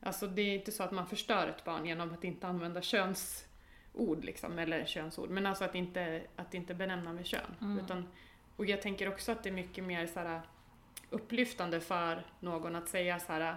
[0.00, 4.24] Alltså det är inte så att man förstör ett barn genom att inte använda könsord
[4.24, 7.54] liksom, eller könsord, men alltså att inte, att inte benämna med kön.
[7.60, 7.78] Mm.
[7.78, 8.08] Utan,
[8.56, 10.40] och jag tänker också att det är mycket mer så här,
[11.10, 13.56] upplyftande för någon att säga så här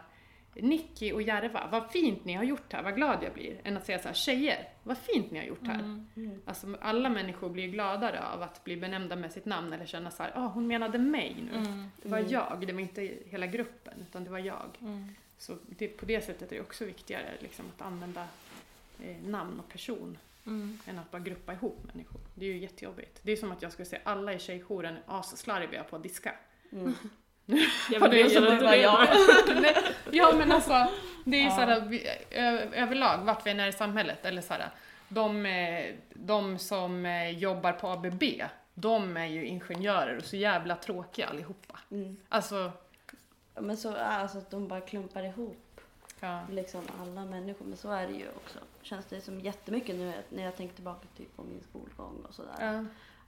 [0.55, 3.61] Nicky och Järva, vad fint ni har gjort här, vad glad jag blir.
[3.63, 5.79] Än att säga så här, tjejer, vad fint ni har gjort här.
[5.79, 6.07] Mm.
[6.15, 6.41] Mm.
[6.45, 10.23] Alltså alla människor blir gladare av att bli benämnda med sitt namn eller känna så
[10.23, 11.57] här, ah, hon menade mig nu.
[11.57, 11.85] Mm.
[12.01, 12.31] Det var Mm.
[12.31, 14.69] jag, det var inte hela gruppen, utan det var jag.
[14.81, 15.15] Mm.
[15.37, 18.27] Så det, på det sättet är det också viktigare liksom, att använda
[19.03, 20.17] eh, namn och person
[20.85, 22.21] än att bara gruppa ihop människor.
[22.35, 23.19] Det är ju jättejobbigt.
[23.23, 26.35] Det är som att jag skulle säga alla i tjejjouren är asslarviga på att diska.
[27.91, 29.07] Jag vet inte det var jag.
[29.61, 29.75] Nej,
[30.11, 30.87] ja men alltså,
[31.23, 31.55] det är ju Ja.
[31.55, 31.99] såhär,
[32.73, 34.69] överlag vart vi än är i samhället, eller såhär,
[35.07, 38.23] de, eh, de som eh, jobbar på ABB,
[38.73, 41.79] de är ju ingenjörer och så jävla tråkiga allihopa.
[41.91, 42.17] Mm.
[42.29, 42.71] Alltså,
[43.55, 45.81] Men så alltså att de bara klumpar ihop
[46.19, 46.41] ja.
[46.51, 47.65] liksom alla människor.
[47.65, 48.59] Men så är det ju också.
[48.81, 52.55] Känns det som jättemycket nu när jag tänker tillbaka typ på min skolgång och sådär.
[52.59, 52.85] ja.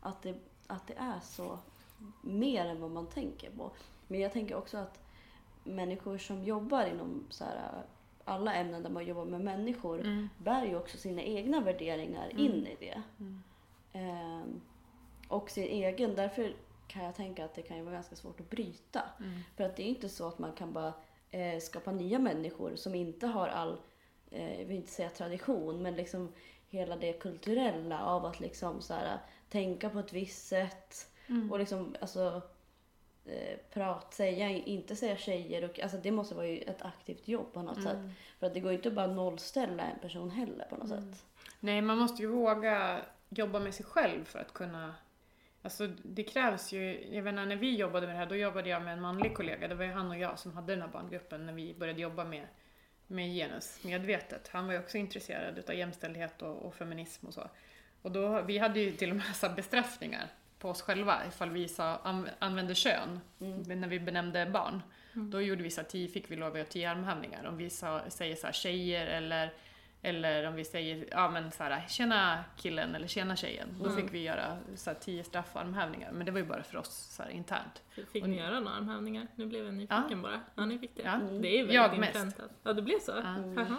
[0.09, 0.35] Att, det,
[0.67, 1.59] att det är så
[2.21, 3.71] mer än vad man tänker på.
[4.11, 4.99] Men jag tänker också att
[5.63, 7.83] människor som jobbar inom så här,
[8.25, 10.29] alla ämnen där man jobbar med människor Mm.
[10.37, 12.45] bär ju också sina egna värderingar Mm.
[12.45, 13.01] in i det.
[13.19, 13.43] Mm.
[13.93, 14.61] Ehm,
[15.27, 16.53] och sin egen, därför
[16.87, 19.01] kan jag tänka att det kan ju vara ganska svårt att bryta.
[19.19, 19.39] Mm.
[19.57, 20.93] För att det är inte så att man kan bara
[21.31, 23.79] eh, skapa nya människor som inte har all,
[24.31, 26.33] eh, jag vill inte säga tradition, men liksom
[26.69, 29.17] hela det kulturella av att liksom så här,
[29.49, 31.51] tänka på ett visst sätt Mm.
[31.51, 32.41] och liksom alltså
[33.25, 37.53] eh, prat, säga, inte säga tjejer och alltså det måste vara ju ett aktivt jobb
[37.53, 37.87] på något Mm.
[37.89, 38.15] sätt.
[38.39, 41.13] För att det går ju inte bara att nollställa en person heller på något Mm.
[41.13, 41.25] sätt.
[41.59, 44.95] Nej, man måste ju våga jobba med sig själv för att kunna...
[45.63, 48.69] Alltså det krävs ju, jag vet inte, när vi jobbade med det här, då jobbade
[48.69, 49.67] jag med en manlig kollega.
[49.67, 52.23] Det var ju han och jag som hade den här barngruppen när vi började jobba
[52.25, 52.47] med,
[53.07, 54.47] med genus medvetet.
[54.47, 57.49] Han var ju också intresserad utav jämställdhet och, och feminism och så.
[58.01, 60.27] Och då, vi hade ju till och med så bestraffningar
[60.61, 63.81] på oss själva ifall vi sa, an, använde kön Mm.
[63.81, 64.81] när vi benämnde barn.
[65.15, 65.31] Mm.
[65.31, 67.45] Då gjorde vi så här, tio, fick vi lov att göra tio armhävningar.
[67.45, 69.53] Om vi sa, säger så här, tjejer eller,
[70.03, 73.67] eller om vi säger ja, men så här, tjena killen eller tjena tjejen.
[73.79, 74.01] Då Mm.
[74.01, 76.11] fick vi göra så här, tio straffarmhävningar.
[76.11, 77.81] Men det var ju bara för oss så här, internt.
[78.11, 79.27] Fick Och- ni göra några armhävningar?
[79.35, 80.41] Nu blev jag nyfiken bara.
[80.55, 81.01] Ja, ni fick det.
[81.01, 81.11] Ja.
[81.13, 81.41] Mm.
[81.41, 82.15] Det är ju väldigt Jag mest.
[82.15, 82.51] inpräntat.
[82.63, 83.11] Ja, det blev så?
[83.11, 83.27] Ja.
[83.35, 83.53] Mm.
[83.57, 83.77] Jaha.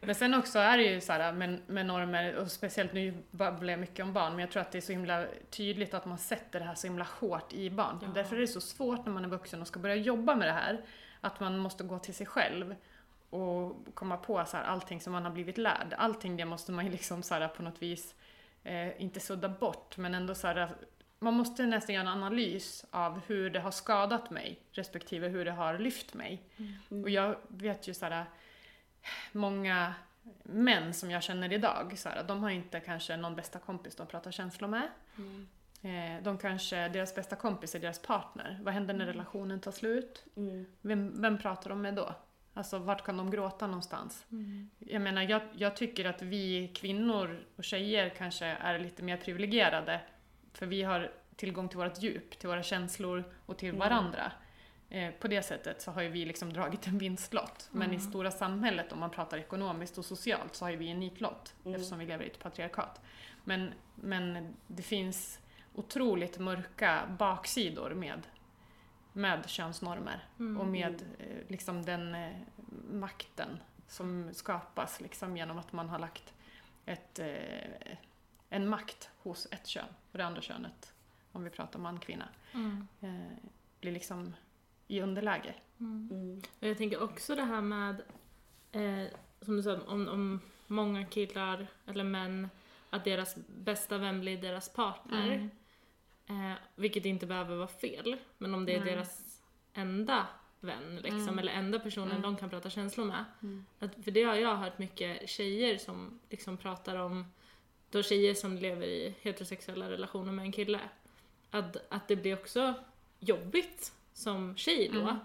[0.00, 3.70] Men sen också är det ju så här med, med normer, och speciellt nu babblar
[3.72, 6.18] jag mycket om barn, men jag tror att det är så himla tydligt att man
[6.18, 7.98] sätter det här så himla hårt i barn.
[8.02, 8.08] Ja.
[8.14, 10.52] Därför är det så svårt när man är vuxen och ska börja jobba med det
[10.52, 10.80] här,
[11.20, 12.74] att man måste gå till sig själv
[13.30, 15.94] och komma på så här, allting som man har blivit lärd.
[15.98, 18.14] Allting det måste man ju liksom så här, på något vis,
[18.64, 20.76] eh, inte sudda bort, men ändå så här,
[21.18, 25.50] man måste nästan göra en analys av hur det har skadat mig, respektive hur det
[25.50, 26.42] har lyft mig.
[26.56, 27.02] Mm.
[27.02, 28.24] Och jag vet ju såhär,
[29.32, 29.94] många
[30.42, 34.30] män som jag känner idag, såhär, de har inte kanske någon bästa kompis de pratar
[34.30, 34.88] känslor med.
[35.16, 35.48] Mm.
[35.82, 38.58] Eh, de kanske, deras bästa kompis är deras partner.
[38.62, 40.24] Vad händer när relationen tar slut?
[40.36, 40.66] Mm.
[40.80, 42.14] Vem, vem pratar de med då?
[42.54, 44.26] Alltså vart kan de gråta någonstans?
[44.32, 44.70] Mm.
[44.78, 50.00] Jag menar, jag, jag tycker att vi kvinnor och tjejer kanske är lite mer privilegierade.
[50.52, 53.78] För vi har tillgång till vårt djup, till våra känslor och till Mm.
[53.78, 54.32] varandra.
[54.90, 57.68] Eh, på det sättet så har ju vi liksom dragit en vinstlott.
[57.72, 58.00] Men i Mm.
[58.10, 61.54] stora samhället, om man pratar ekonomiskt och socialt, så har ju vi en nitlott.
[61.64, 61.74] Mm.
[61.74, 63.00] Eftersom vi lever i ett patriarkat.
[63.44, 65.40] Men, men det finns
[65.74, 68.22] otroligt mörka baksidor med,
[69.18, 70.24] med könsnormer.
[70.38, 70.60] Mm.
[70.60, 72.36] Och med eh, liksom den eh,
[72.90, 76.34] makten som skapas liksom genom att man har lagt
[76.86, 77.96] ett, eh,
[78.48, 79.88] en makt hos ett kön.
[80.12, 80.94] Och det andra könet,
[81.32, 82.88] om vi pratar man-kvinna, Mm.
[83.00, 83.36] eh,
[83.80, 84.34] blir liksom
[84.88, 85.54] i underläge.
[85.80, 86.08] Mm.
[86.12, 86.42] Mm.
[86.60, 88.02] Jag tänker också det här med,
[88.72, 92.48] eh, som du sa, om, om många killar eller män,
[92.90, 95.50] att deras bästa vän blir deras partner.
[96.28, 98.94] Eh, vilket inte behöver vara fel, men om det är Nej.
[98.94, 99.40] deras
[99.74, 100.26] enda
[100.60, 101.38] vän liksom, Mm.
[101.38, 102.22] eller enda personen Mm.
[102.22, 103.24] de kan prata känslor med.
[103.42, 103.64] Mm.
[103.78, 107.24] Att, för det har jag hört mycket tjejer som liksom pratar om,
[107.90, 110.80] då tjejer som lever i heterosexuella relationer med en kille,
[111.50, 112.74] att, att det blir också
[113.20, 115.16] jobbigt som tjej då, Mm.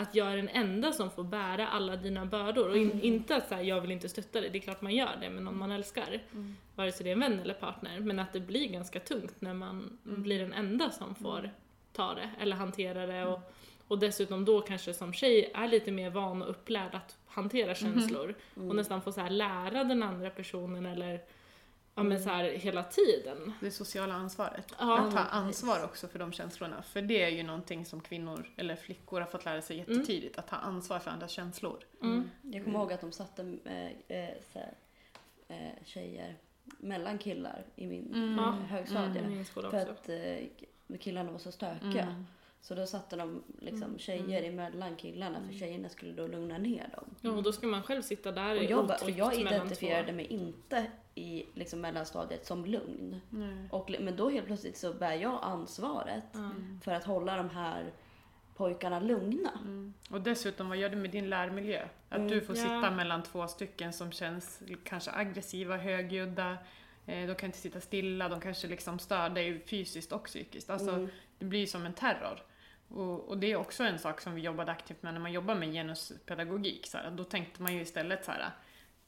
[0.00, 2.68] Att jag är den enda som får bära alla dina bördor.
[2.70, 3.02] Och in, Mm.
[3.04, 5.42] inte att säga jag vill inte stötta dig, det är klart man gör det med
[5.42, 6.56] någon man älskar, Mm.
[6.76, 9.54] vare sig det är en vän eller partner, men att det blir ganska tungt när
[9.54, 10.22] man Mm.
[10.22, 11.50] blir den enda som får Mm.
[11.92, 13.24] ta det eller hantera det.
[13.26, 13.40] Och,
[13.88, 18.34] och dessutom då kanske som tjej är lite mer van och upplärd att hantera känslor
[18.56, 18.68] Mm.
[18.68, 21.20] och nästan få så här lära den andra personen eller
[22.00, 22.22] ja men Mm.
[22.22, 23.52] så här hela tiden.
[23.60, 24.74] Det sociala ansvaret.
[24.78, 24.98] Ja.
[24.98, 26.82] att ta ansvar också för de känslorna.
[26.82, 30.38] För det är ju någonting som kvinnor eller flickor har fått lära sig jättetidigt.
[30.38, 31.78] Att ta ansvar för andras känslor.
[32.02, 32.30] Mm.
[32.42, 33.42] Jag kommer ihåg att de satte
[34.08, 34.74] här,
[35.48, 36.36] eh, tjejer
[36.78, 38.38] mellan killar i min Mm.
[38.54, 39.44] högstadie.
[39.44, 42.24] Skola För att killarna var så stökiga.
[42.60, 42.62] Mm.
[42.62, 43.98] Så då satte de liksom Mm.
[43.98, 47.04] tjejer emellan killarna för tjejerna skulle då lugna ner dem.
[47.20, 50.26] Ja, och då ska man själv sitta där Och i jag, och jag identifierade mig
[50.26, 53.20] inte i liksom mellanstadiet som lugn.
[53.30, 53.68] Nej.
[53.70, 56.50] Och, men då helt plötsligt så bär jag ansvaret Ja.
[56.84, 57.92] för att hålla de här
[58.56, 59.50] pojkarna lugna.
[59.62, 59.94] Mm.
[60.10, 61.82] Och dessutom, vad gör det med din lärmiljö?
[62.08, 62.28] Att Mm.
[62.30, 62.62] du får Ja.
[62.62, 66.56] sitta mellan två stycken som känns kanske aggressiva, högljudda.
[67.06, 70.70] Eh, de kan inte sitta stilla, de kanske liksom stör dig fysiskt och psykiskt.
[70.70, 71.08] Alltså, Mm.
[71.38, 72.42] Det blir som en terror.
[72.90, 75.54] Och, och det är också en sak som vi jobbade aktivt med när man jobbar
[75.54, 76.86] med genuspedagogik.
[76.86, 78.50] Så här, då tänkte man ju istället så här,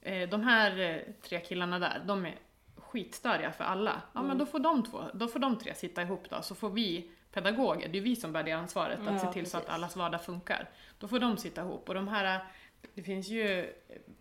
[0.01, 2.35] eh, de här eh, tre killarna där, de är
[2.77, 4.03] skitstöriga för alla.
[4.13, 4.39] Ja men Mm.
[4.39, 7.89] då får de två, då får de tre sitta ihop då, så får vi pedagoger,
[7.89, 9.75] det är vi som bär det ansvaret, att Ja, se till så att precis.
[9.75, 10.71] allas vardag funkar.
[10.99, 11.89] Då får de sitta ihop.
[11.89, 12.41] Och de här,
[12.95, 13.73] det finns ju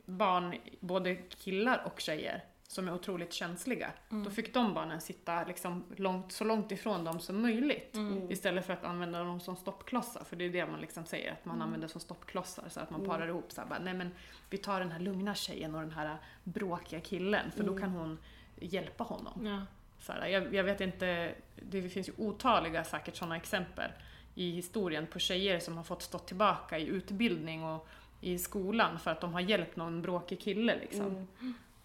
[0.05, 3.91] barn, både killar och tjejer, som är otroligt känsliga.
[4.09, 7.95] Då fick de barnen sitta liksom långt, så långt ifrån dem som möjligt.
[7.95, 8.31] Mm.
[8.31, 10.23] Istället för att använda dem som stoppklossar.
[10.23, 12.69] För det är det man liksom säger, att man använder som stoppklossar.
[12.69, 14.11] Så att man parar ihop så här, bara, nej men
[14.49, 17.51] vi tar den här lugna tjejen och den här bråkiga killen.
[17.51, 18.17] För då kan hon
[18.59, 19.45] hjälpa honom.
[19.45, 19.65] Ja.
[19.99, 23.91] Så här, jag, jag vet inte, det finns ju otaliga säkert sådana exempel
[24.35, 27.87] i historien på tjejer som har fått stå tillbaka i utbildning och
[28.21, 31.27] i skolan för att de har hjälpt någon bråkig kille liksom.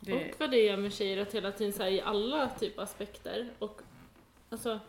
[0.07, 2.79] Det, Och vad det gör med tjejer att hela tiden så här, i alla typ
[2.79, 3.81] aspekter och
[4.51, 4.81] alltså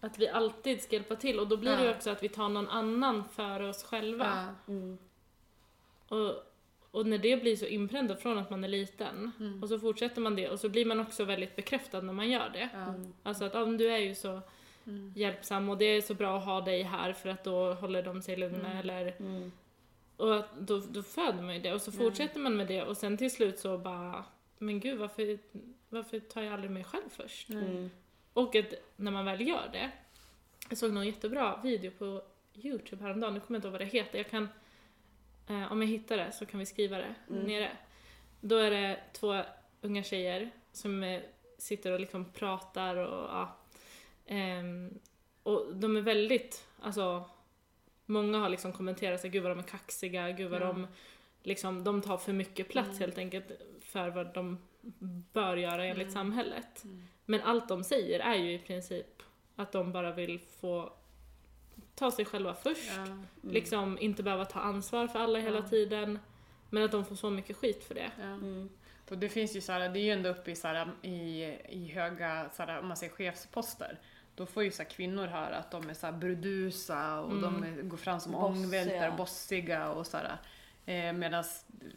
[0.00, 1.94] att vi alltid ska hjälpa till och då blir det ju Ja.
[1.94, 4.24] också att vi tar någon annan före oss själva.
[4.66, 4.98] ja, Mm.
[6.08, 6.34] Och,
[6.90, 9.62] och när det blir så inpräntat från att man är liten Mm.
[9.62, 12.50] och så fortsätter man det och så blir man också väldigt bekräftad när man gör
[12.52, 12.68] det.
[12.74, 13.12] Mm.
[13.22, 14.40] Alltså att ah, du är ju så
[14.86, 18.02] mm, hjälpsam och det är så bra att ha dig här för att då håller
[18.02, 18.78] de sig lugna Mm.
[18.78, 19.52] eller Mm.
[20.16, 23.16] och då, då föder man ju det och så fortsätter man med det och sen
[23.16, 24.24] till slut så bara
[24.62, 25.38] men gud varför,
[25.88, 27.48] varför tar jag aldrig mig själv först?
[27.50, 27.90] Mm.
[28.32, 29.90] Och att när man väl gör det,
[30.68, 32.22] jag såg någon jättebra video på
[32.54, 34.48] Youtube häromdagen, nu kommer jag inte ihåg vad det heter, jag kan,
[35.48, 37.42] eh, om jag hittar det så kan vi skriva det Mm.
[37.44, 37.76] nere.
[38.40, 39.42] Då är det två
[39.80, 41.20] unga tjejer som eh,
[41.58, 43.56] sitter och liksom pratar och ja,
[44.26, 44.98] ehm,
[45.42, 47.24] och de är väldigt, alltså
[48.06, 50.66] många har liksom kommenterat sig, gud vad de är kaxiga, gud vad Ja.
[50.66, 50.86] de
[51.42, 53.00] liksom, de tar för mycket plats Mm.
[53.00, 53.50] helt enkelt
[53.92, 54.58] för vad de
[55.32, 56.14] bör göra enligt Mm.
[56.14, 56.84] samhället.
[56.84, 57.02] Mm.
[57.26, 59.22] Men allt de säger är ju i princip
[59.56, 60.92] att de bara vill få
[61.94, 62.90] ta sig själva först.
[62.96, 63.26] Ja, Mm.
[63.42, 65.68] Liksom inte behöva ta ansvar för alla hela Ja.
[65.68, 66.18] tiden.
[66.70, 68.10] Men att de får så mycket skit för det.
[68.18, 68.24] ja.
[68.24, 68.68] Mm.
[69.10, 71.44] Och det finns ju så här, det är ju ändå uppe i, så här, i,
[71.68, 73.98] i höga, så här, om man säger chefsposter.
[74.34, 77.42] Då får ju så kvinnor höra att de är så här burdusa och Mm.
[77.42, 78.46] de är, går fram som Bossiga.
[78.64, 80.36] ångvältare, bossiga och så här.
[80.90, 81.44] Eh, Medan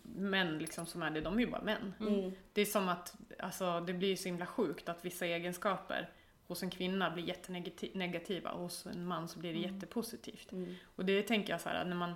[0.04, 1.94] män liksom som är det, de är ju bara män.
[2.00, 2.32] Mm.
[2.54, 6.10] Det är som att, alltså det blir så himla sjukt att vissa egenskaper
[6.48, 9.74] hos en kvinna blir jättenegativa och hos en man så blir det Mm.
[9.76, 10.52] jättepositivt.
[10.52, 10.76] Mm.
[10.96, 12.14] Och det tänker jag så här, när man,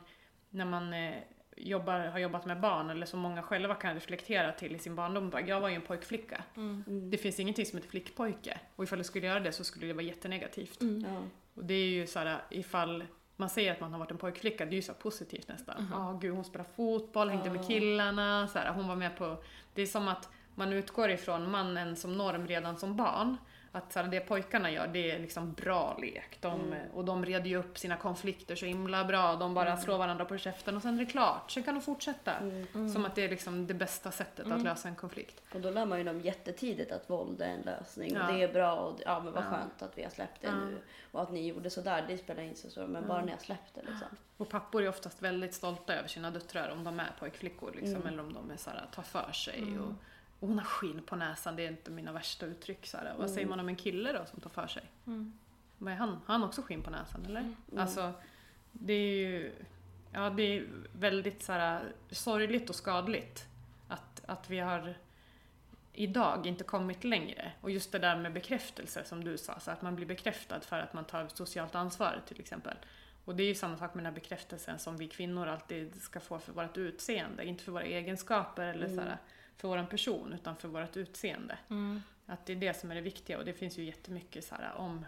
[0.49, 1.15] när man eh,
[1.57, 5.29] jobbar, har jobbat med barn eller som många själva kan reflektera till i sin barndom.
[5.29, 6.43] bara, Jag var ju en pojkflicka.
[6.55, 6.83] Mm.
[6.87, 7.09] Mm.
[7.09, 8.59] Det finns ingenting som heter flickpojke.
[8.75, 10.81] Och ifall du skulle göra det så skulle det vara jättenegativt.
[10.81, 11.05] Mm.
[11.13, 11.21] Ja.
[11.53, 13.03] Och det är ju så här, ifall
[13.37, 15.87] man säger att man har varit en pojkflicka, det är ju så positivt nästan.
[15.91, 16.19] Ja, Mhm.
[16.19, 19.37] gud hon spelar fotboll, hängde med killarna, så här, hon var med på...
[19.73, 23.37] Det är som att man utgår ifrån mannen som norm redan som barn.
[23.77, 26.37] Att så här, det pojkarna gör, det är liksom bra lek.
[26.41, 26.91] De, Mm.
[26.93, 29.35] Och de reder ju upp sina konflikter så himla bra.
[29.35, 29.81] De bara Mm.
[29.83, 31.51] slår varandra på käften och sen är det klart.
[31.51, 32.33] Sen kan de fortsätta.
[32.33, 32.89] Mm.
[32.89, 34.63] Som att det är liksom det bästa sättet att Mm.
[34.63, 35.41] lösa en konflikt.
[35.53, 38.27] Och då lär man ju dem jättetidigt att våld är en lösning Ja.
[38.27, 39.47] och det är bra och ja men vad Ja.
[39.49, 40.55] skönt att vi har släppt det Ja.
[40.55, 40.77] nu.
[41.11, 43.79] Och att ni gjorde sådär, det spelar inte så stor men bara när jag släppte
[43.81, 44.07] liksom.
[44.37, 48.07] Och pappor är oftast väldigt stolta över sina döttrar om de är pojkflickor liksom, Mm.
[48.07, 49.57] eller om de är så här, tar för sig.
[49.59, 49.83] Mm.
[49.83, 49.93] Och,
[50.39, 52.85] och hon har skinn på näsan, det är inte mina värsta uttryck.
[52.87, 53.05] Så här.
[53.05, 53.27] Vad Mm.
[53.27, 54.83] säger man om en kille då som tar för sig?
[55.07, 55.33] Mm.
[55.77, 56.09] Vad är han?
[56.09, 57.39] Har han också skinn på näsan eller?
[57.39, 57.55] Mm.
[57.77, 58.13] Alltså,
[58.71, 59.51] det är ju
[60.13, 60.67] ja, det är
[60.99, 63.45] väldigt så här, sorgligt och skadligt
[63.87, 64.95] att, att vi har
[65.93, 67.51] idag inte kommit längre.
[67.61, 70.79] Och just det där med bekräftelse som du sa, så att man blir bekräftad för
[70.79, 72.77] att man tar socialt ansvar till exempel.
[73.25, 76.19] Och det är ju samma sak med den här bekräftelsen som vi kvinnor alltid ska
[76.19, 77.45] få för vårt utseende.
[77.45, 79.05] Inte för våra egenskaper eller så Mm.
[79.07, 79.17] här,
[79.57, 81.57] för vår person, utan för vårt utseende.
[81.69, 82.01] Mm.
[82.25, 84.73] Att det är det som är det viktiga och det finns ju jättemycket så här
[84.75, 85.05] om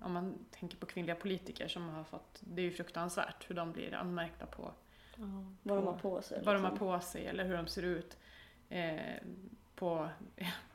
[0.00, 3.72] om man tänker på kvinnliga politiker som har fått, det är ju fruktansvärt hur de
[3.72, 4.72] blir anmärkta på
[5.16, 5.44] Ja.
[5.62, 6.42] Vad de har på sig.
[6.44, 6.88] vad de har liksom.
[6.88, 8.16] på sig eller hur de ser ut.
[8.68, 9.00] Eh,
[9.74, 10.08] på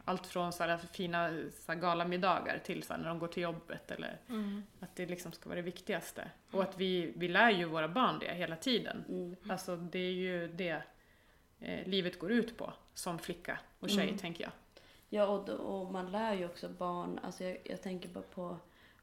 [0.05, 1.29] allt från så här fina
[1.65, 4.63] så här galamiddagar till så här när de går till jobbet eller Mm.
[4.79, 6.31] att det liksom ska vara det viktigaste.
[6.51, 9.03] Och att vi, vi lär ju våra barn det hela tiden.
[9.09, 9.35] Mm.
[9.49, 10.81] Alltså det är ju det
[11.59, 14.17] eh, livet går ut på som flicka och tjej Mm.
[14.17, 14.51] tänker jag.
[15.09, 18.57] Ja och, och man lär ju också barn, alltså jag, jag tänker bara på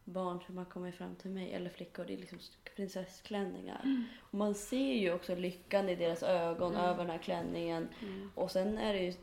[0.05, 2.39] barn som har kommit fram till mig, eller flickor, det är liksom
[2.77, 4.07] prinsessklänningar.
[4.21, 6.85] Och man ser ju också lyckan i deras ögon Mm.
[6.85, 7.89] över den här klänningen.
[8.35, 9.15] Och sen är det ju,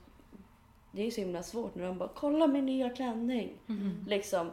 [0.91, 3.53] det är så himla svårt när de bara “kolla min nya klänning”.
[3.69, 4.05] Mm.
[4.07, 4.51] Liksom,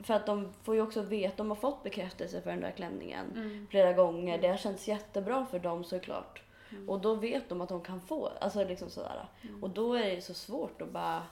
[0.00, 3.26] för att de får ju också veta, de har fått bekräftelse för den där klänningen
[3.36, 3.66] Mm.
[3.70, 4.38] flera gånger.
[4.40, 6.42] Det har känts jättebra för dem såklart.
[6.70, 6.88] Mm.
[6.88, 9.26] Och då vet de att de kan få, alltså liksom sådär.
[9.62, 11.22] Och då är det så svårt att bara...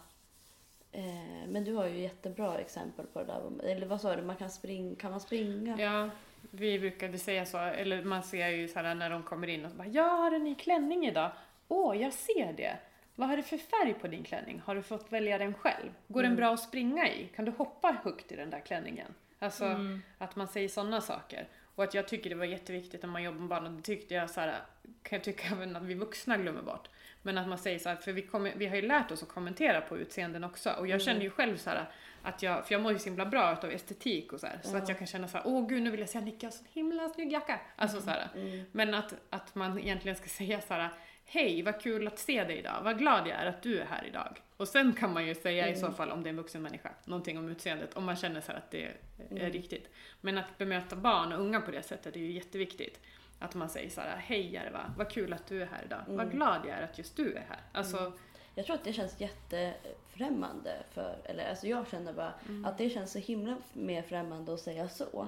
[0.93, 3.65] Eh, men du har ju jättebra exempel på det där.
[3.71, 5.77] Eller vad sa du, man kan, springa, kan man springa?
[5.81, 6.11] Ja,
[6.51, 9.71] vi brukade säga så, eller man ser ju så här när de kommer in och
[9.71, 11.31] så bara “Jag har en ny klänning idag”.
[11.69, 12.77] “Åh, jag ser det”.
[13.15, 14.63] Vad har du för färg på din klänning?
[14.65, 15.91] Har du fått välja den själv?
[16.09, 16.37] Går den Mm.
[16.37, 17.29] bra att springa i?
[17.37, 19.15] Kan du hoppa högt i den där klänningen?
[19.39, 20.03] Alltså Mm.
[20.19, 21.49] att man säger sådana saker.
[21.77, 24.15] Och att jag tycker det var jätteviktigt när man jobbar med barn och det tyckte
[24.15, 24.61] jag så här,
[25.03, 26.89] kan jag tycka även att vi vuxna glömmer bort.
[27.23, 29.29] Men att man säger så här, för vi, kommer, vi har ju lärt oss att
[29.29, 31.91] kommentera på utseenden också och jag känner ju själv så här
[32.23, 34.77] att jag, för jag mår ju så himla bra av estetik och så här, så
[34.77, 37.09] att jag kan känna så här, åh gud nu vill jag säga Nicka, så himla
[37.09, 37.61] snygg jacka.
[37.77, 38.29] Alltså så här.
[38.73, 40.89] Men att, att man egentligen ska säga så här,
[41.25, 44.05] hej vad kul att se dig idag, vad glad jag är att du är här
[44.05, 44.41] idag.
[44.57, 46.91] Och sen kan man ju säga i så fall om det är en vuxen människa,
[47.05, 48.85] någonting om utseendet, om man känner så att det
[49.31, 49.89] är riktigt.
[50.21, 53.01] Men att bemöta barn och unga på det sättet är ju jätteviktigt.
[53.39, 56.01] Att man säger så här, hej Järva, vad kul att du är här idag.
[56.09, 57.61] Vad glad jag är att just du är här.
[57.73, 58.13] Alltså,
[58.55, 62.35] Jag tror att det känns jättefrämmande för, eller alltså jag känner bara
[62.65, 65.27] att det känns så himla mer främmande att säga så.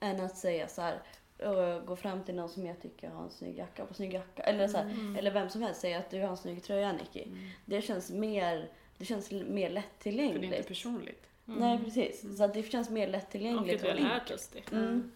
[0.00, 0.98] Än att säga så här,
[1.46, 4.42] och gå fram till någon som jag tycker har en snygg jacka på snygg jacka.
[4.42, 7.24] Eller, så här, eller vem som helst säga att du har en snygg tröja Nicky.
[7.64, 8.68] Det känns mer,
[8.98, 10.44] det känns mer för det är lättillgängligt.
[10.44, 11.26] inte personligt.
[11.44, 12.36] Nej precis.
[12.36, 14.76] Så att det känns mer Och lättillgängligt att vi har och lärt oss det.
[14.76, 15.12] Mm.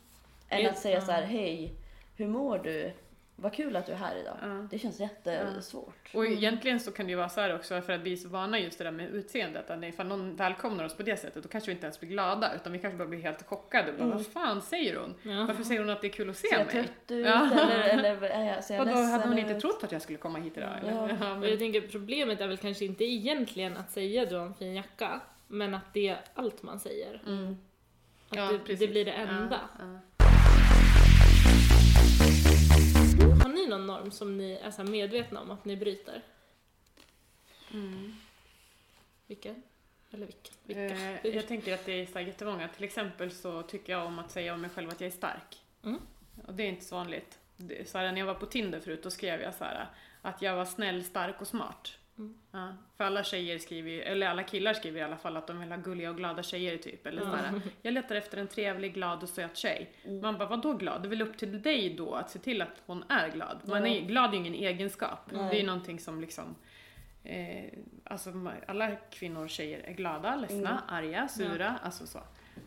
[0.49, 1.75] Än att säga så här, hej,
[2.17, 2.93] hur mår du?
[3.37, 4.37] Vad kul att du är här idag.
[4.43, 4.67] Ja.
[4.71, 6.11] Det känns jättesvårt.
[6.15, 8.29] Och egentligen så kan det ju vara så här också för att vi är så
[8.29, 9.71] vana just det där med utseendet.
[9.71, 12.55] Att ifall någon välkomnar oss på det sättet då kanske vi inte ens blir glada
[12.55, 13.93] utan vi kanske bara blir helt chockade.
[13.93, 15.15] Bara, Vad fan säger hon?
[15.23, 15.45] Ja.
[15.47, 16.73] Varför säger hon att det är kul att se Ser jag mig?
[16.75, 17.27] trött ut?
[17.27, 17.51] Ja.
[17.61, 17.83] Eller,
[18.15, 20.39] eller är jag, ser jag Vadå, hade ledsen hon inte trott att jag skulle komma
[20.39, 20.79] hit idag?
[20.79, 20.93] Eller?
[20.93, 21.09] Ja.
[21.21, 24.55] Ja, men, jag tänker problemet är väl kanske inte egentligen att säga du har en
[24.55, 27.23] fin jacka, men att det är allt man säger.
[27.27, 27.57] Mm.
[28.29, 29.61] Att Ja, det, det blir det enda.
[33.79, 36.23] Någon norm som ni är så medvetna om att ni bryter?
[37.73, 38.17] Mm.
[39.27, 39.63] Vilken?
[40.11, 40.55] Eller vilken?
[40.63, 40.83] Vilka?
[40.83, 42.69] Eh, jag tänker att det är så jättemånga.
[42.69, 45.63] Till exempel så tycker jag om att säga om mig själv att jag är stark.
[45.85, 46.01] Mm.
[46.47, 47.39] Och det är inte så vanligt.
[47.87, 49.89] Så här, när jag var på Tinder förut då skrev jag så här
[50.23, 51.99] att jag var snäll, stark och smart.
[52.19, 52.35] Mm.
[52.53, 55.61] Ja, för alla tjejer skriver ju- eller alla killar skriver i alla fall att de
[55.61, 57.07] vill ha gulliga och glada tjejer typ.
[57.07, 59.93] Eller så här, jag letar efter en trevlig, glad och söt tjej.
[60.23, 61.03] Man bara, vadå glad?
[61.03, 63.61] Det är väl upp till dig då att se till att hon är glad.
[63.65, 65.19] Man är, glad är ju ingen egenskap.
[65.31, 66.55] Det är ju någonting som liksom
[67.27, 67.73] Eh,
[68.05, 68.33] alltså
[68.67, 72.21] alla kvinnor och tjejer är glada, ledsna, arga, sura, alltså så.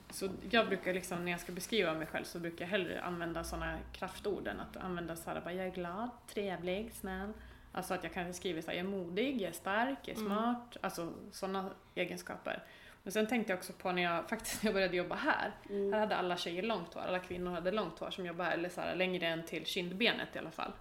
[0.09, 3.43] Så jag brukar liksom, när jag ska beskriva mig själv så brukar jag hellre använda
[3.43, 7.33] sådana kraftord än att använda så här, bara, jag är glad, trevlig, snäll.
[7.77, 10.21] Alltså att jag kanske skriver så här, jag är modig, jag är stark, jag är
[10.21, 12.63] smart, alltså sådana egenskaper.
[13.03, 15.51] Men sen tänkte jag också på när jag faktiskt när jag började jobba här.
[15.91, 18.69] Här hade alla tjejer långt hår, alla kvinnor hade långt hår som jobbar här, eller
[18.69, 20.71] så här, längre än till kindbenet i alla fall.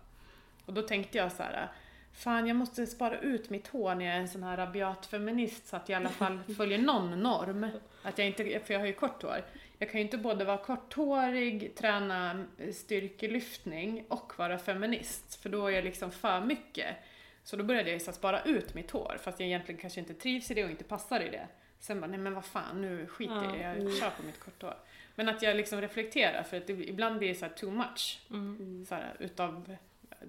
[0.64, 1.68] Och då tänkte jag så här,
[2.12, 5.66] fan jag måste spara ut mitt hår när jag är en sån här rabiat feminist
[5.66, 7.66] så att jag i alla fall följer någon norm.
[8.02, 9.44] Att jag inte, för jag har ju kort hår.
[9.78, 15.42] Jag kan ju inte både vara korthårig, träna styrkelyftning och vara feminist.
[15.42, 16.96] För då är jag liksom för mycket.
[17.44, 20.14] Så då började jag så här spara ut mitt hår fast jag egentligen kanske inte
[20.14, 21.48] trivs i det och inte passar i det.
[21.78, 24.40] Sen bara, nej men vad fan, nu skiter jag i det, jag kör på mitt
[24.40, 24.74] korthår.
[25.14, 28.20] Men att jag liksom reflekterar för att det, ibland blir det så här too much.
[28.88, 29.76] Så här, utav,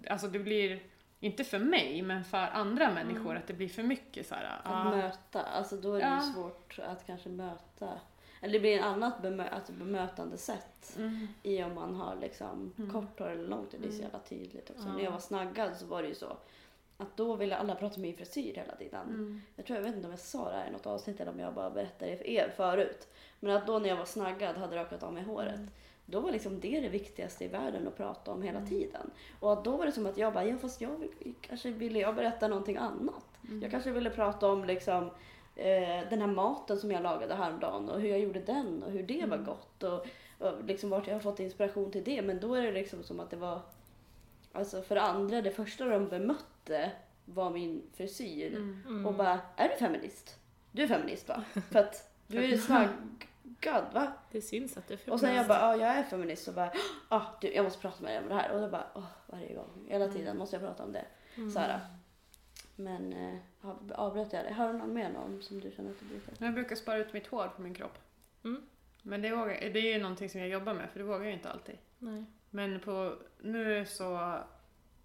[0.10, 0.80] alltså det blir,
[1.20, 4.43] inte för mig, men för andra människor att det blir för mycket så här.
[4.64, 6.16] Att ah, möta, alltså då är det Ja.
[6.26, 7.89] ju svårt att kanske möta.
[8.41, 12.73] Eller det blir ett annat bemö alltså bemötande sätt mm, i om man har liksom
[12.93, 13.79] kort hår eller långt hår.
[13.81, 14.88] Det är så jävla tydligt också.
[14.88, 16.38] När jag var snaggad så var det ju så
[16.97, 19.05] att då ville alla prata om min frisyr hela tiden.
[19.09, 21.31] mm, Jag tror jag vet inte om jag sa det här i något avsnitt eller
[21.31, 23.07] om jag bara berättade det för er förut.
[23.39, 25.59] Men att då när jag var snaggad hade rakat av mig håret.
[26.05, 29.11] Då var liksom det det viktigaste i världen att prata om hela tiden.
[29.39, 31.99] Och att då var det som att jag bara, ja fast jag vill, kanske ville
[31.99, 33.25] jag berätta någonting annat.
[33.61, 35.09] Jag kanske ville prata om liksom
[35.58, 39.03] eh, den här maten som jag lagade häromdagen och hur jag gjorde den och hur
[39.03, 40.05] det var gott och,
[40.39, 42.22] och liksom vart jag har fått inspiration till det.
[42.22, 43.62] Men då är det liksom som att det var,
[44.53, 46.91] alltså för andra, det första de bemötte
[47.26, 48.55] var min frisyr.
[48.55, 49.05] mm.
[49.05, 50.39] Och bara, är du feminist?
[50.72, 51.43] Du är feminist va?
[51.72, 54.12] För att du är snaggad va?
[54.32, 56.53] Det syns att det är för Och sen jag bara, ja jag är feminist och
[56.53, 56.72] bara,
[57.10, 58.51] ah, du, jag måste prata med dig om det här.
[58.51, 61.05] Och då bara, åh, varje gång, hela tiden måste jag prata om det.
[61.53, 61.80] Så här.
[62.80, 63.39] Men eh,
[63.95, 64.53] avbröt jag det?
[64.53, 66.45] Har du någon mer norm som du känner att du brukar?
[66.45, 67.97] Jag brukar spara ut mitt hår på min kropp.
[68.43, 68.61] Mm.
[69.01, 71.34] Men det, vågar, det är ju någonting som jag jobbar med, för det vågar jag
[71.34, 71.78] inte alltid.
[71.99, 72.23] Nej.
[72.49, 74.03] Men på, nu så,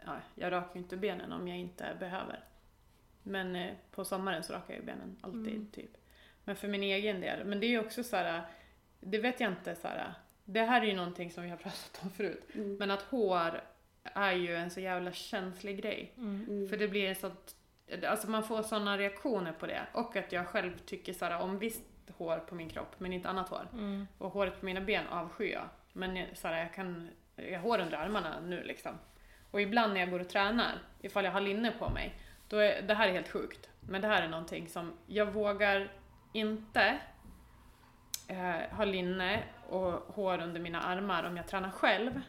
[0.05, 2.41] ja, jag rakar ju inte benen om jag inte behöver.
[3.23, 5.67] Men eh, på sommaren så rakar jag ju benen alltid, Mm.
[5.73, 5.91] typ.
[6.45, 8.43] Men för min egen del, men det är ju också så här,
[9.01, 10.15] det vet jag inte så här.
[10.45, 12.45] det här är ju någonting som vi har pratat om förut.
[12.55, 12.77] Mm.
[12.77, 13.61] Men att hår
[14.03, 16.13] är ju en så jävla känslig grej.
[16.17, 16.47] Mm.
[16.49, 16.69] Mm.
[16.69, 17.57] För det blir en sånt,
[18.09, 19.83] alltså man får såna reaktioner på det.
[19.93, 21.83] Och att jag själv tycker så här, om visst
[22.17, 23.69] hår på min kropp, men inte annat hår.
[23.73, 24.07] Mm.
[24.19, 25.69] Och håret på mina ben avskyr jag.
[25.93, 28.93] Men jag- så här, jag kan, jag har hår under armarna nu liksom.
[29.51, 32.19] Och ibland när jag går och tränar, ifall jag har linne på mig,
[32.49, 33.71] då är, det här är helt sjukt.
[33.81, 35.93] Men det här är någonting som jag vågar
[36.33, 36.99] inte
[38.29, 42.21] eh, ha linne och hår under mina armar om jag tränar själv.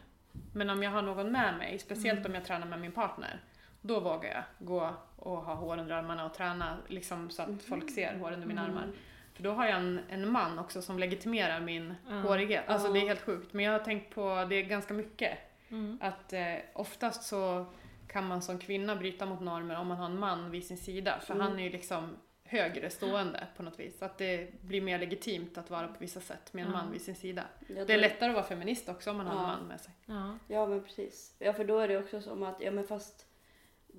[0.54, 3.40] Men om jag har någon med mig, speciellt om jag tränar med min partner,
[3.86, 7.90] då vågar jag gå och ha hår under armarna och träna liksom, så att folk
[7.90, 8.88] ser hår under mina armar.
[9.34, 12.14] För då har jag en, en man också som legitimerar min Ja.
[12.14, 12.64] hårighet.
[12.68, 12.92] Alltså Ja.
[12.92, 13.52] det är helt sjukt.
[13.52, 15.38] Men jag har tänkt på det ganska mycket.
[15.68, 15.98] Mm.
[16.02, 17.66] Att eh, oftast så
[18.08, 21.20] kan man som kvinna bryta mot normer om man har en man vid sin sida.
[21.20, 21.46] För Mm.
[21.46, 24.02] han är ju liksom högre stående på något vis.
[24.02, 26.76] Att det blir mer legitimt att vara på vissa sätt med en Ja.
[26.78, 27.42] man vid sin sida.
[27.68, 29.46] Ja, Det är lättare att vara feminist också om man har en Ja.
[29.56, 29.92] man med sig.
[30.06, 30.38] Ja.
[30.48, 31.34] Ja men precis.
[31.38, 33.23] Ja för då är det också som att, ja men fast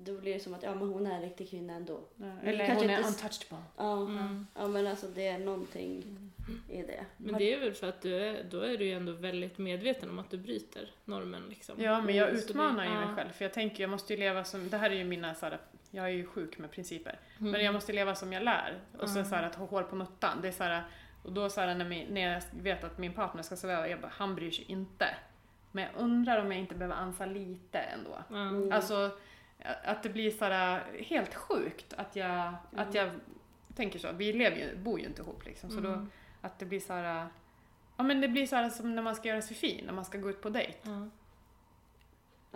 [0.04, 2.00] då blir det som att ja men hon är en riktig kvinna ändå.
[2.42, 3.64] Eller kanske hon är inte- untouchable.
[3.76, 4.46] Ja, Mm.
[4.54, 6.04] ja men alltså det är någonting
[6.70, 7.04] i det.
[7.16, 10.10] Men det är väl för att du är, då är du ju ändå väldigt medveten
[10.10, 11.82] om att du bryter normen liksom.
[11.82, 13.06] Ja, men jag Mm, utmanar ju ja.
[13.06, 13.30] mig själv.
[13.30, 14.68] För jag tänker, jag måste ju leva som...
[14.68, 15.58] Det här är ju mina så här,
[15.90, 17.18] Jag är ju sjuk med principer.
[17.40, 17.52] Mm.
[17.52, 18.78] Men jag måste leva som jag lär.
[18.98, 19.28] Och sen Mm.
[19.30, 20.38] så här, att ha hår på muttan.
[20.42, 20.82] Det är så här,
[21.22, 24.00] och då så här, när, min, när jag vet att min partner ska sova, jag
[24.00, 25.06] bara, han bryr sig inte.
[25.72, 28.18] Men jag undrar om jag inte behöver ansa lite ändå.
[28.30, 28.36] Ja.
[28.36, 28.72] Mm.
[28.72, 29.10] Alltså
[29.84, 33.10] att det blir så här, helt sjukt att jag, att jag
[33.74, 34.12] tänker så.
[34.12, 35.70] Vi lever ju, bor ju inte ihop liksom.
[35.70, 36.10] Så då, Mm.
[36.40, 37.26] att det blir så här.
[37.96, 40.04] Ja men det blir så här som när man ska göra sig fin, när man
[40.04, 40.78] ska gå ut på dejt.
[40.82, 41.08] Ja.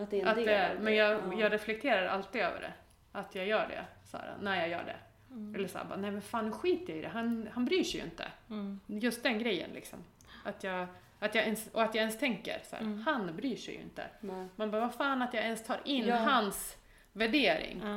[0.03, 1.41] Att det är en Att del det, men jag, ja.
[1.41, 2.73] jag reflekterar alltid över det.
[3.13, 4.97] Att jag gör det, så här, när jag gör det.
[5.35, 5.55] Mm.
[5.55, 8.07] Eller så här, bara, nej men fan jag i det, han, han bryr sig ju
[8.07, 8.25] inte.
[8.51, 8.81] Mm.
[8.87, 9.99] Just den grejen liksom.
[10.45, 10.87] Att jag,
[11.19, 13.03] att jag ens, och att jag ens tänker så här, Mm.
[13.03, 14.05] han bryr sig ju inte.
[14.21, 14.49] Nej.
[14.57, 16.17] Man bara, vad fan att jag ens tar in Ja.
[16.17, 16.77] hans
[17.13, 17.81] värdering.
[17.85, 17.89] Ja.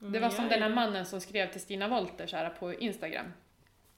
[0.00, 2.50] Mm, Det var som den här är- mannen som skrev till Stina Wolter så här
[2.50, 3.26] på Instagram.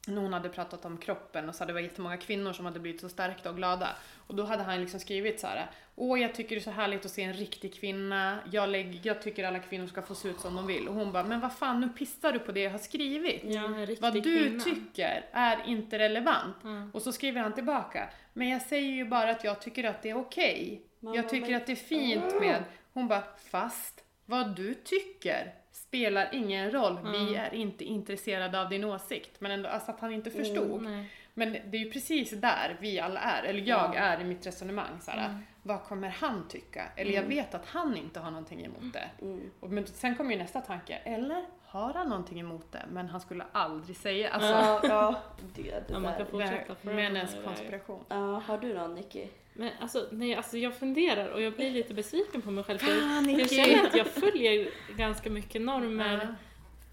[0.07, 3.01] Hon hade pratat om kroppen och så hade det var jättemånga kvinnor som hade blivit
[3.01, 3.89] så stärkta och glada.
[4.27, 5.71] Och då hade han liksom skrivit så här.
[5.97, 8.39] Åh, jag tycker det är så härligt att se en riktig kvinna.
[8.53, 10.89] Jag, lägg, jag tycker alla kvinnor ska få se ut som de vill.
[10.89, 13.41] Och hon bara, men vad fan, nu pissar du på det jag har skrivit.
[13.45, 13.69] Ja,
[14.01, 14.65] Vad du kvinna.
[14.65, 16.57] tycker är inte relevant.
[16.63, 16.89] Ja.
[16.93, 18.09] Och så skriver han tillbaka.
[18.33, 20.83] Men jag säger ju bara att jag tycker att det är okej.
[21.01, 22.65] Man Jag tycker men- att det är fint med...
[22.93, 26.99] Hon bara, fast vad du tycker spelar ingen roll.
[27.13, 27.35] Vi Mm.
[27.35, 29.41] är inte intresserade av din åsikt.
[29.41, 30.83] Men ändå, alltså att han inte förstod.
[30.83, 31.05] Nej.
[31.35, 33.99] Men det är ju precis där vi alla är, eller jag Ja.
[34.01, 35.01] är i mitt resonemang.
[35.01, 35.43] Såhär, Mm.
[35.63, 36.83] Vad kommer han tycka?
[36.97, 39.11] Eller jag vet att han inte har någonting emot det.
[39.23, 39.51] Mm.
[39.61, 42.87] Och, men sen kommer ju nästa tanke, eller har han någonting emot det?
[42.93, 44.31] Men han skulle aldrig säga.
[44.31, 45.23] Alltså, Ja, ja.
[45.55, 47.49] Det, det Ja, man kan fortsätta männens med det där.
[47.49, 48.05] konspiration.
[48.09, 49.27] Ja, har du någon Nicky?
[49.55, 52.79] Men alltså, nej, alltså jag funderar och jag blir lite besviken på mig själv.
[52.79, 53.57] För Fan, jag Nicky!
[53.57, 56.21] känner att jag följer ganska mycket normer.
[56.23, 56.35] Ja.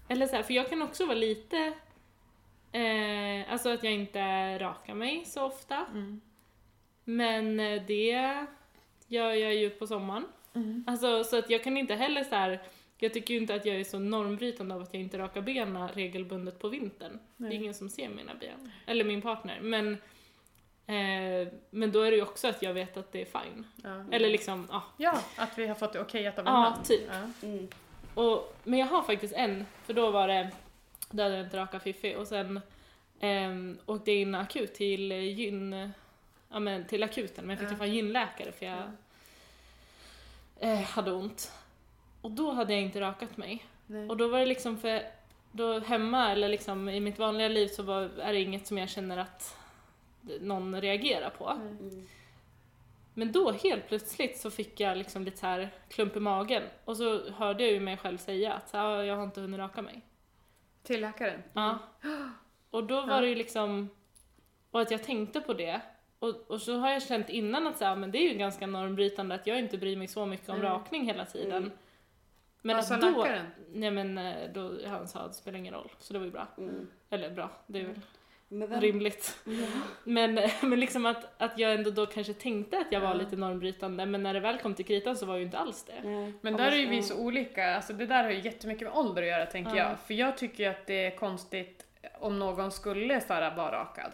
[0.08, 1.72] Eller så här, för jag kan också vara lite...
[2.72, 5.86] Eh, alltså att jag inte rakar mig så ofta.
[5.92, 6.20] Mm.
[7.04, 8.46] Men eh, det
[9.10, 10.24] gör jag ju på sommaren.
[10.54, 10.84] Mm.
[10.86, 12.60] Alltså så att jag kan inte heller så här.
[12.98, 15.88] Jag tycker ju inte att jag är så normbrytande av att jag inte rakar benen
[15.88, 17.18] regelbundet på vintern.
[17.36, 17.56] Det är Nej.
[17.56, 18.72] ingen som ser mina ben.
[18.86, 19.58] Eller min partner.
[19.60, 19.92] Men,
[20.86, 23.66] eh, men då är det ju också att jag vet att det är fine.
[23.82, 24.04] Ja.
[24.10, 24.82] Eller liksom, ja.
[24.96, 27.10] ja, att vi har fått det okejat av en Ja, typ.
[27.10, 27.46] Ja.
[27.48, 27.68] Mm.
[28.14, 30.50] Och, men jag har faktiskt en, för då var det,
[31.10, 32.60] då hade jag inte rakat Fiffi och sen
[33.20, 33.50] eh,
[33.86, 35.90] åkte jag in akut till eh, gyn,
[36.50, 37.70] ja men till akuten, men jag fick Ja.
[37.70, 38.82] träffa en gynläkare för jag
[40.60, 41.52] eh, hade ont.
[42.20, 43.64] Och då hade jag inte rakat mig.
[43.86, 44.08] Nej.
[44.08, 45.02] Och då var det liksom för,
[45.52, 48.88] då hemma eller liksom i mitt vanliga liv så var, är det inget som jag
[48.88, 49.56] känner att
[50.40, 51.48] någon reagerar på.
[51.48, 52.08] Mm.
[53.14, 56.96] Men då helt plötsligt så fick jag liksom lite så här klump i magen och
[56.96, 60.00] så hörde jag ju mig själv säga att "Ja, jag har inte hunnit raka mig.
[60.82, 61.42] Till läkaren?
[61.52, 61.78] Ja.
[62.70, 63.20] Och då var Ja.
[63.20, 63.88] det ju liksom,
[64.70, 65.80] och att jag tänkte på det.
[66.20, 68.66] Och, och så har jag känt innan att så här, men det är ju ganska
[68.66, 70.68] normbrytande att jag inte bryr mig så mycket om Mm.
[70.72, 71.56] rakning hela tiden.
[71.62, 71.70] Mm.
[72.62, 73.46] Men Vad sa att då, läkaren?
[73.72, 76.32] nej men eh, då, han sa att det spelar ingen roll, så det var ju
[76.32, 76.46] bra.
[76.58, 76.88] Mm.
[77.10, 78.00] Eller bra, det är väl
[78.48, 79.38] Men rimligt.
[79.44, 79.52] Ja.
[80.04, 83.14] Men, men liksom att, att jag ändå då kanske tänkte att jag var Ja.
[83.14, 86.08] lite normbrytande, men när det väl kom till kritan så var ju inte alls det.
[86.08, 86.32] Nej.
[86.40, 89.22] Men där är ju vi så olika, alltså det där har ju jättemycket med ålder
[89.22, 89.88] att göra tänker Ja.
[89.88, 89.98] jag.
[90.00, 91.86] För jag tycker ju att det är konstigt
[92.20, 94.12] om någon skulle så här vara rakad.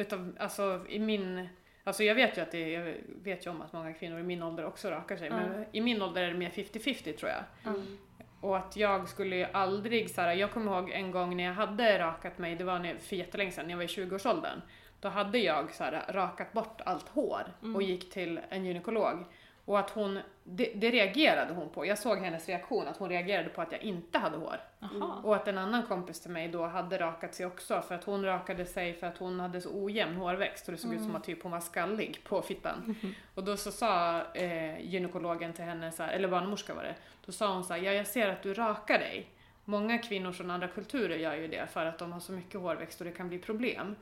[0.00, 0.04] Ja.
[0.04, 1.48] Utan, alltså i min,
[1.84, 4.42] alltså jag vet ju att det, jag vet ju om att många kvinnor i min
[4.42, 5.28] ålder också rakar sig.
[5.28, 5.36] Ja.
[5.36, 7.74] Men i min ålder är det mer 50-50 tror jag.
[7.74, 7.98] Mm.
[8.40, 11.54] Och att jag skulle ju aldrig så här, jag kommer ihåg en gång när jag
[11.54, 14.60] hade rakat mig, det var när, för jättelänge sedan, när jag var i 20-årsåldern.
[15.00, 17.76] Då hade jag så här, rakat bort allt hår Mm.
[17.76, 19.24] och gick till en gynekolog.
[19.70, 21.86] Och att hon, det, det reagerade hon på.
[21.86, 24.60] Jag såg hennes reaktion, att hon reagerade på att jag inte hade hår.
[24.78, 25.20] Jaha.
[25.22, 28.24] Och att en annan kompis till mig då hade rakat sig också för att hon
[28.24, 31.24] rakade sig för att hon hade så ojämn hårväxt och det såg ut som att
[31.24, 32.96] typ hon var skallig på fittan.
[33.34, 36.94] Och då så sa eh, gynekologen till henne, så här, eller barnmorska var det,
[37.26, 39.30] då sa hon så här, ja jag ser att du rakar dig.
[39.64, 43.00] Många kvinnor från andra kulturer gör ju det för att de har så mycket hårväxt
[43.00, 43.96] och det kan bli problem.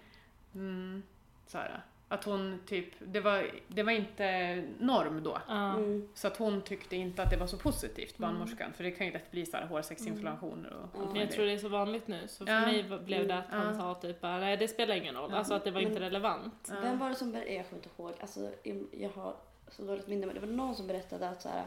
[0.54, 1.02] mm,
[1.46, 5.38] så här, att hon typ, det var, det var inte norm då.
[5.48, 6.08] Mm.
[6.14, 8.30] Så att hon tyckte inte att det var så positivt, Mm.
[8.30, 8.72] barnmorskan.
[8.72, 11.58] För det kan ju lätt bli så här hårsäcksinflammationer och Men jag tror det är
[11.58, 12.60] så vanligt nu, så för Ja.
[12.60, 13.78] mig blev det att han Ja.
[13.78, 15.38] sa typ bara, nej det spelar ingen roll, Ja.
[15.38, 16.68] alltså att det var inte Men- relevant.
[16.68, 16.80] Ja.
[16.82, 17.54] Vem var det som berättade?
[17.54, 18.12] Jag kommer inte ihåg.
[18.20, 18.50] Alltså,
[18.92, 19.34] jag har
[19.68, 21.64] så dåligt minne men det var någon som berättade att så här,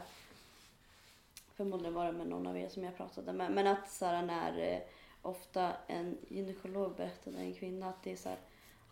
[1.56, 4.22] förmodligen var det med någon av er som jag pratade med, men att så här,
[4.22, 4.78] när eh,
[5.22, 8.38] ofta en gynekolog berättade en kvinna att det är så här,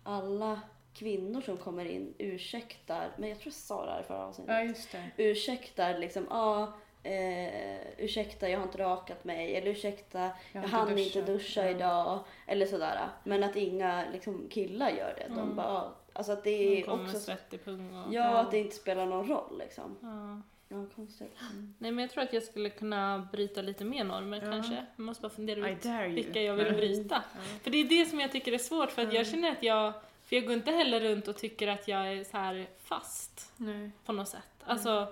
[0.03, 0.61] alla
[0.95, 4.55] kvinnor som kommer in ursäktar, men jag tror jag sa det här i förra avsnittet,
[4.55, 5.11] Ja, just det.
[5.17, 6.73] ursäktar liksom, ja,
[7.03, 11.71] eh, ursäkta jag har inte rakat mig eller ursäkta jag, har hann inte duscha Ja.
[11.71, 13.09] idag eller sådär.
[13.25, 15.27] Men att inga liksom, killar gör det.
[15.29, 15.57] De Mm.
[15.57, 18.15] bara, ja, alltså att det är också så, svettig pung och...
[18.15, 19.97] ja, att det inte spelar någon roll liksom.
[20.03, 20.43] Ja.
[20.73, 21.33] Ja, konstigt.
[21.53, 21.75] Mm.
[21.79, 24.51] Nej men jag tror att jag skulle kunna bryta lite mer normer Ja.
[24.53, 24.75] kanske.
[24.97, 25.87] Jag måste bara fundera I ut
[26.17, 26.73] vilka jag vill Ja.
[26.73, 27.23] bryta.
[27.63, 29.33] För det är det som jag tycker är svårt för att jag Mm.
[29.33, 29.93] känner att jag,
[30.31, 33.91] för jag går inte heller runt och tycker att jag är så här fast Nej.
[34.05, 34.65] på något sätt.
[34.65, 35.09] Alltså,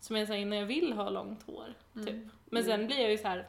[0.00, 2.08] som jag sa innan, jag vill ha långt hår, typ.
[2.08, 2.30] Mm.
[2.44, 3.48] Men sen blir jag ju så här,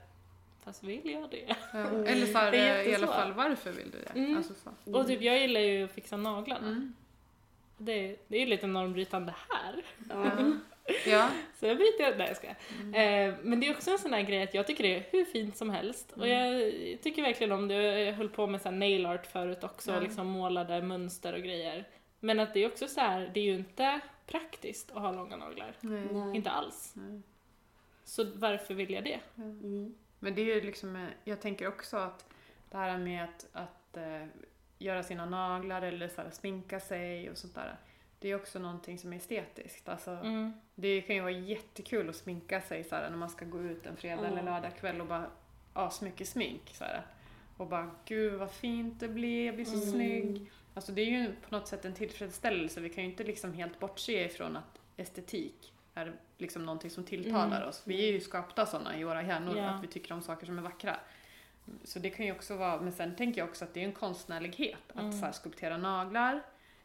[0.64, 1.55] fast vill jag det?
[1.74, 1.80] Ja.
[2.05, 4.20] Eller så här, Det är eh, i alla fall, varför vill du det?
[4.20, 4.38] Mm.
[4.38, 4.97] Alltså så.
[4.97, 6.68] Och typ, jag gillar ju att fixa naglarna.
[6.68, 6.93] Mm.
[7.78, 9.84] Det, det är ju lite normbrytande här.
[10.09, 10.51] Ja.
[11.07, 11.29] Ja.
[11.59, 12.55] Så jag bryter, nej jag skojar.
[12.81, 13.29] Mm.
[13.29, 15.25] Eh, men det är också en sån här grej att jag tycker det är hur
[15.25, 16.11] fint som helst.
[16.11, 16.59] Och Mm.
[16.91, 17.99] jag tycker verkligen om det.
[17.99, 19.99] Jag höll på med så här nail art förut också, Ja.
[19.99, 21.87] liksom målade mönster och grejer.
[22.19, 25.35] Men att det är också så här, det är ju inte praktiskt att ha långa
[25.35, 25.73] naglar.
[25.79, 26.35] Nej.
[26.35, 26.91] Inte alls.
[26.95, 27.21] Nej.
[28.03, 29.19] Så varför vill jag det?
[29.37, 29.95] Mm.
[30.19, 32.25] Men det är ju liksom, eh, jag tänker också att
[32.71, 34.25] det här med att, att eh,
[34.79, 37.75] göra sina naglar eller så här, sminka sig och sånt där.
[38.22, 39.89] Det är också någonting som är estetiskt.
[39.89, 40.53] Alltså, Mm.
[40.76, 43.86] Det kan ju vara jättekul att sminka sig så här, när man ska gå ut
[43.86, 44.28] en fredag Ja.
[44.28, 45.26] eller lördag kväll och bara
[45.74, 46.61] asmycket smink.
[46.74, 47.01] Så här.
[47.57, 49.86] Och bara gud vad fint det blir, jag blir så Mm.
[49.91, 50.51] snygg.
[50.74, 52.82] Alltså det är ju på något sätt en tillfredsställelse.
[52.82, 57.57] Vi kan ju inte liksom helt bortse ifrån att estetik är liksom någonting som tilltalar
[57.57, 57.69] Mm.
[57.69, 57.82] oss.
[57.86, 59.69] Vi är ju skapta sådana i våra hjärnor, Ja.
[59.69, 60.97] att vi tycker om saker som är vackra.
[61.84, 63.91] Så det kan ju också vara, men sen tänker jag också att det är en
[63.93, 65.11] konstnärlighet att Mm.
[65.13, 66.41] så här, skulptera naglar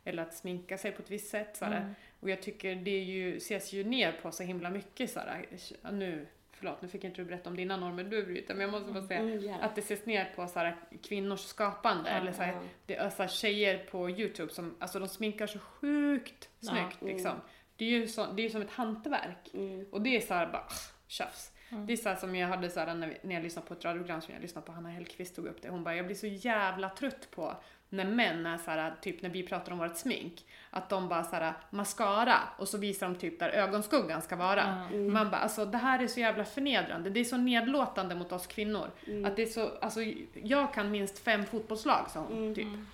[0.06, 1.62] eller att sminka sig på ett visst sätt.
[1.62, 1.94] Mm.
[2.20, 5.46] Och jag tycker det ju, ses ju ner på så himla mycket så här,
[5.82, 8.70] ja, nu, förlåt nu fick inte du berätta om dina normer du bryter, men jag
[8.70, 9.56] måste bara säga Mm, ja.
[9.60, 12.60] att det ses ner på så här, kvinnors skapande eller så här, Ja.
[12.86, 17.14] det är så här, tjejer på Youtube som, alltså de sminkar så sjukt snyggt Mm.
[17.14, 17.40] liksom.
[17.76, 19.54] Det är ju så, det är som ett hantverk.
[19.54, 19.86] Mm.
[19.92, 20.66] Och det är så här bara,
[21.06, 21.52] tjafs.
[21.70, 21.86] Mm.
[21.86, 23.74] Det är så här som jag hade så här när, vi, när jag lyssnade på
[23.74, 25.68] ett radioprogram som jag lyssnade på, Hanna Hellquist tog upp det.
[25.68, 27.56] Hon bara, jag blir så jävla trött på
[27.88, 31.24] när män är så här, typ när vi pratar om vårt smink, att de bara
[31.24, 34.62] så här mascara och så visar de typ där ögonskuggan ska vara.
[34.92, 35.12] Mm.
[35.12, 38.46] Man bara, alltså det här är så jävla förnedrande, det är så nedlåtande mot oss
[38.46, 38.90] kvinnor.
[39.06, 39.24] Mm.
[39.24, 40.00] Att det är så, alltså
[40.34, 42.54] jag kan minst fem fotbollslag sa hon, Mm.
[42.54, 42.64] typ.
[42.64, 42.86] Mm.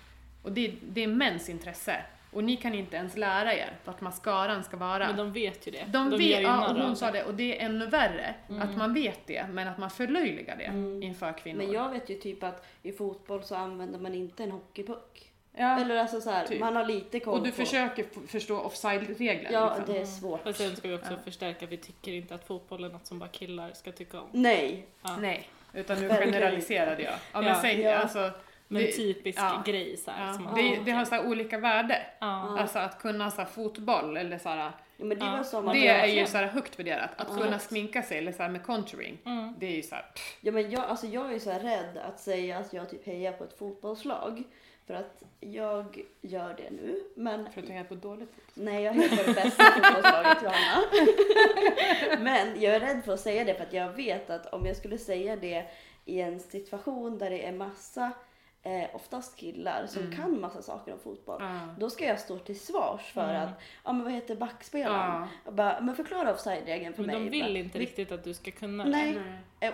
[0.43, 1.95] Och det, det är mäns intresse.
[2.33, 5.07] Och ni kan inte ens lära er vart mascaran ska vara.
[5.07, 5.85] Men de vet ju det.
[5.87, 8.35] De, gör vet, ju ja, och hon sa det, och det är ännu värre.
[8.49, 8.61] Mm.
[8.61, 11.03] Att man vet det, men att man förlöjligar det Mm.
[11.03, 11.57] inför kvinnor.
[11.57, 15.29] Men jag vet ju typ att i fotboll så använder man inte en hockeypuck.
[15.57, 15.79] ja.
[15.79, 16.59] Eller alltså så här, typ.
[16.59, 17.55] man har lite koll och du på...
[17.57, 19.53] försöker förstå offside-regeln.
[19.53, 19.93] Ja, liksom.
[19.95, 20.47] det är svårt.
[20.47, 21.17] Och sen ska vi också Ja.
[21.23, 24.27] förstärka, vi tycker inte att fotboll är något som bara killar ska tycka om.
[24.31, 24.85] Nej.
[25.03, 25.17] Ja.
[25.19, 27.13] Nej, utan nu generaliserade jag.
[27.13, 27.61] Ja, men Ja.
[27.61, 27.97] säg, Ja.
[27.97, 28.31] alltså,
[28.67, 29.63] Men det- typisk ja.
[29.65, 32.01] grej så här, ja, som man det, det har så här olika värde.
[32.19, 32.59] Ja.
[32.59, 35.43] Alltså att kunna så här, fotboll eller så här, Ja, men det Ja.
[35.53, 37.09] var att det är ju så här högt värderat.
[37.17, 37.43] Att Ja.
[37.43, 39.55] kunna sminka sig eller så här med contouring, Mm.
[39.59, 41.97] det är ju så här, pff, Ja, men jag, alltså jag är så här rädd
[41.97, 44.43] att säga att jag typ hejar på ett fotbollslag.
[44.87, 47.03] För att jag gör det nu.
[47.15, 48.33] Men för att jag är på dåligt.
[48.53, 50.83] nej, jag hejar på det bästa fotbollslaget, Johanna.
[52.19, 54.75] men jag är rädd för att säga det för att jag vet att om jag
[54.77, 55.65] skulle säga det
[56.05, 58.11] i en situation där det är massa,
[58.63, 60.15] eh, oftast killar, som Mm.
[60.15, 61.37] kan massa saker om fotboll.
[61.41, 61.59] Ja.
[61.79, 63.41] Då ska jag stå till svars för Mm.
[63.43, 63.49] att,
[63.83, 65.27] ja men vad heter backspelaren?
[65.45, 67.23] Jag bara, men förklara offside-regeln för Men mig.
[67.25, 69.13] de vill inte "Vi- riktigt att du ska kunna Nej.
[69.13, 69.19] det.
[69.19, 69.25] Eh,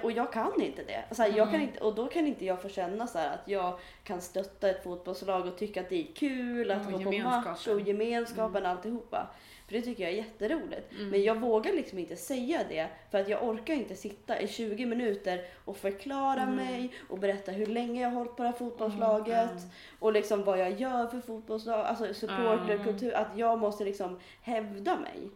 [0.03, 1.15] Och jag kan inte det.
[1.15, 1.67] Så här, jag kan Mm.
[1.67, 5.47] inte, och då kan inte jag få känna så att jag kan stötta ett fotbollslag
[5.47, 7.73] och tycka att det är kul att Och gå på match gemenskapen.
[7.73, 9.27] och gemenskapen alltihopa.
[9.67, 10.91] För det tycker jag är jätteroligt.
[10.91, 11.09] Mm.
[11.09, 14.85] Men jag vågar liksom inte säga det för att jag orkar inte sitta i 20
[14.85, 16.55] minuter och förklara Mm.
[16.55, 19.63] mig och berätta hur länge jag har hållit på det här fotbollslaget Mm.
[19.99, 22.83] och liksom vad jag gör för fotbollslag, alltså supporter, Mm.
[22.83, 23.13] kultur.
[23.13, 25.29] Att jag måste liksom hävda mig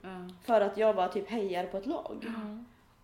[0.45, 2.25] för att jag bara typ hejar på ett lag.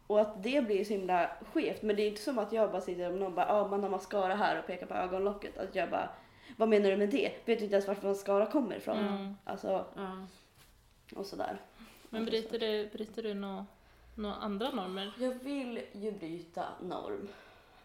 [0.09, 0.21] Mm.
[0.21, 1.81] Och att det blir så himla skevt.
[1.81, 3.83] Men det är inte som att jag bara sitter och någon bara, ja ah, man
[3.83, 5.57] har mascara här och pekar på ögonlocket.
[5.57, 6.09] Att jag bara,
[6.57, 7.31] vad menar du med det?
[7.45, 8.97] Vet du inte ens varför mascara kommer ifrån?
[8.97, 9.33] Mm.
[9.43, 10.27] Alltså, Ja.
[11.15, 11.57] och sådär.
[12.09, 13.65] Men bryter du, bryter du några
[14.15, 15.13] nå andra normer?
[15.19, 17.27] Jag vill ju bryta norm.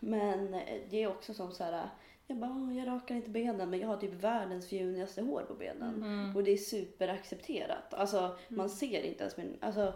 [0.00, 0.50] Men
[0.90, 1.88] det är också som så här,
[2.26, 5.54] Jag bara, "Ah, jag rakar inte benen men jag har typ världens fjunigaste hår på
[5.54, 5.94] benen.
[6.02, 6.36] Mm.
[6.36, 7.94] Och det är superaccepterat.
[7.94, 9.92] Alltså man ser inte ens min, alltså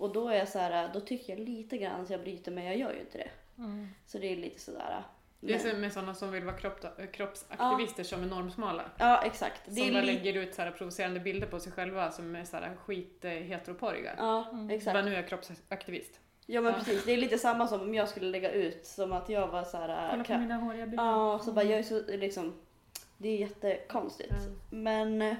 [0.00, 2.64] och då är jag så här, då tycker jag lite grann att jag bryter men
[2.64, 3.30] jag gör ju inte det.
[3.58, 3.88] Mm.
[4.06, 5.02] Så det är lite sådär.
[5.40, 8.82] Det är som med sådana som vill vara kropp, kroppsaktivister som är normsmala.
[8.98, 9.62] Ja exakt.
[9.66, 12.44] Det Som är bara lägger ut så här provocerande bilder på sig själva som är
[12.44, 14.14] så här skit eh, heteroporriga.
[14.18, 15.04] ja Bara exakt.
[15.04, 16.20] nu är jag kroppsaktivist.
[16.46, 16.78] Ja men Ja.
[16.78, 19.64] precis, det är lite samma som om jag skulle lägga ut som att jag var
[19.64, 20.10] så här.
[20.10, 20.94] Kolla på mina håriga ben.
[21.04, 22.52] Ja, så bara jag är så liksom,
[23.18, 24.30] det är jättekonstigt.
[24.32, 24.58] Mm.
[24.70, 25.36] Men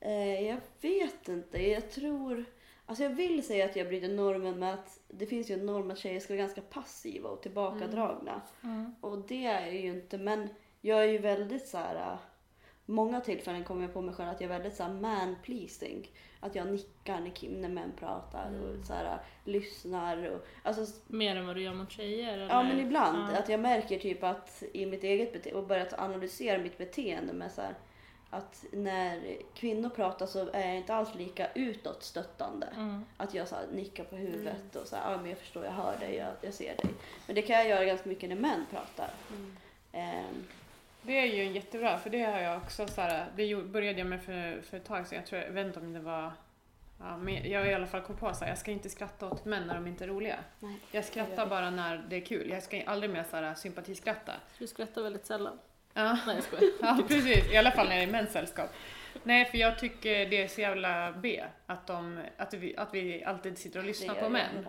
[0.00, 2.44] eh, jag vet inte, jag tror,
[2.90, 5.90] alltså jag vill säga att jag bryter normen med att det finns ju en norm
[5.90, 8.40] att tjejer ska vara ganska passiva och tillbakadragna.
[8.62, 8.94] Mm.
[9.00, 10.48] Och det är jag ju inte, men
[10.80, 11.96] jag är ju väldigt så här.
[11.96, 12.18] äh,
[12.86, 16.08] Många tillfällen kommer jag på mig själv att jag är väldigt så här man-pleasing.
[16.40, 20.30] Att jag nickar när, Kim, när män pratar och så här, äh, lyssnar.
[20.30, 22.32] Och, alltså, Mer än vad du gör mot tjejer?
[22.32, 22.48] Eller?
[22.48, 23.32] Ja men ibland.
[23.32, 23.38] Ja.
[23.38, 27.52] Att jag märker typ att i mitt eget beteende och börjat analysera mitt beteende med
[27.52, 27.74] så här,
[28.30, 32.66] att när kvinnor pratar så är jag inte alls lika utåt stöttande.
[32.76, 33.04] Mm.
[33.16, 35.72] Att jag så här, nickar på huvudet och så här, ja men jag förstår, jag
[35.72, 36.90] hör dig, jag, jag ser dig.
[37.26, 39.10] Men det kan jag göra ganska mycket när män pratar.
[39.92, 40.44] Ehm,
[41.02, 44.22] Det är ju jättebra, för det har jag också så här, det började jag med
[44.22, 45.16] för, för ett tag sedan.
[45.16, 46.32] Jag tror, jag vet inte om det var
[47.02, 49.30] Ja, men jag har i alla fall kommit på så här, jag ska inte skratta
[49.30, 50.38] åt män när de inte är roliga.
[50.58, 50.76] nej.
[50.92, 52.50] Jag skrattar bara när det är kul.
[52.50, 54.32] Jag ska aldrig mer så här, sympatiskratta.
[54.58, 55.58] Du skrattar väldigt sällan.
[55.94, 56.18] Ja.
[56.26, 56.72] Nej jag skojar.
[56.80, 57.52] Ja, precis.
[57.52, 58.70] I alla fall när det är mäns sällskap.
[59.22, 63.24] Nej, för jag tycker det är så jävla B att, de, att, vi, att vi
[63.24, 64.66] alltid sitter och lyssnar på män.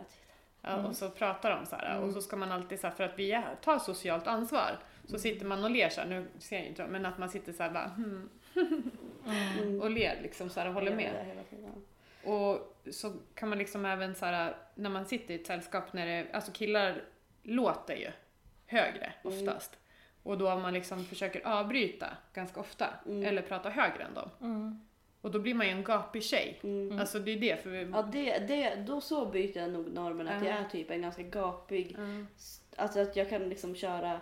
[0.61, 0.85] Ja, Mm.
[0.85, 1.91] och så pratar de så här.
[1.95, 2.03] Mm.
[2.07, 5.09] Och så ska man alltid så här, för att vi är, tar socialt ansvar, så
[5.09, 5.19] Mm.
[5.19, 7.63] sitter man och ler så här, nu ser jag inte men att man sitter så
[7.63, 8.91] här bara hmm, Mm.
[9.59, 9.81] Mm.
[9.81, 11.11] och ler liksom så här och håller med.
[12.23, 16.05] Och så kan man liksom även så här, när man sitter i ett sällskap när
[16.07, 17.01] det, alltså killar
[17.43, 18.11] låter ju
[18.67, 19.37] högre Mm.
[19.47, 19.77] oftast.
[20.23, 23.23] Och då man liksom försöker avbryta ganska ofta, Mm.
[23.25, 24.29] eller prata högre än dem.
[24.41, 24.81] Mm.
[25.21, 26.59] Och då blir man ju en gapig tjej.
[26.63, 26.99] Mm.
[26.99, 27.89] Alltså det är det, för vi...
[27.93, 30.49] Ja, det, det, då så byter jag nog normen att Ja.
[30.49, 32.27] jag är typ en ganska gapig, Mm.
[32.75, 34.19] alltså att jag kan liksom köra,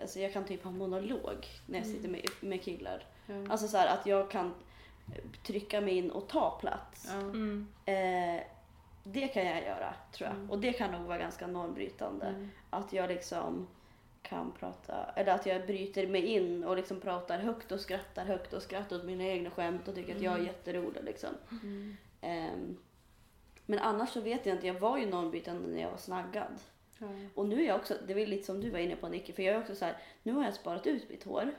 [0.00, 1.96] alltså jag kan typ ha monolog när jag Mm.
[1.96, 3.06] sitter med, med killar.
[3.50, 4.54] Alltså så här att jag kan
[5.46, 7.12] trycka mig in och ta plats.
[7.14, 7.68] Mm.
[7.84, 8.42] Eh,
[9.04, 10.36] det kan jag göra tror jag.
[10.36, 10.50] Mm.
[10.50, 12.26] Och det kan nog vara ganska normbrytande.
[12.26, 12.48] Mm.
[12.70, 13.66] Att jag liksom
[14.28, 18.52] kan prata, eller att jag bryter mig in och liksom pratar högt och skrattar högt
[18.52, 20.46] och skrattar åt mina egna skämt och tycker att jag är Mm.
[20.46, 21.30] jätterolig liksom.
[21.62, 21.96] Mm.
[22.20, 22.76] Ehm,
[23.66, 26.52] men annars så vet jag inte, jag var ju normbrytande när jag var snaggad.
[26.98, 27.06] Ja.
[27.34, 29.42] Och nu är jag också, det var lite som du var inne på Nicky, för
[29.42, 31.50] jag är också så här, nu har jag sparat ut mitt hår.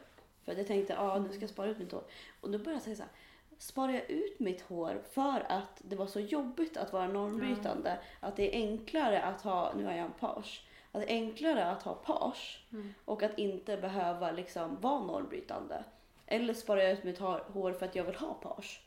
[0.45, 2.03] För att jag tänkte, ja ah, nu ska jag spara ut mitt hår.
[2.41, 3.11] Och då började jag säga så här,
[3.57, 8.35] sparar jag ut mitt hår för att det var så jobbigt att vara normbrytande, att
[8.35, 11.83] det är enklare att ha, nu har jag en page, att det är enklare att
[11.83, 12.93] ha page Mm.
[13.05, 15.83] och att inte behöva liksom vara normbrytande.
[16.25, 18.81] Eller sparar jag ut mitt hår för att jag vill ha page?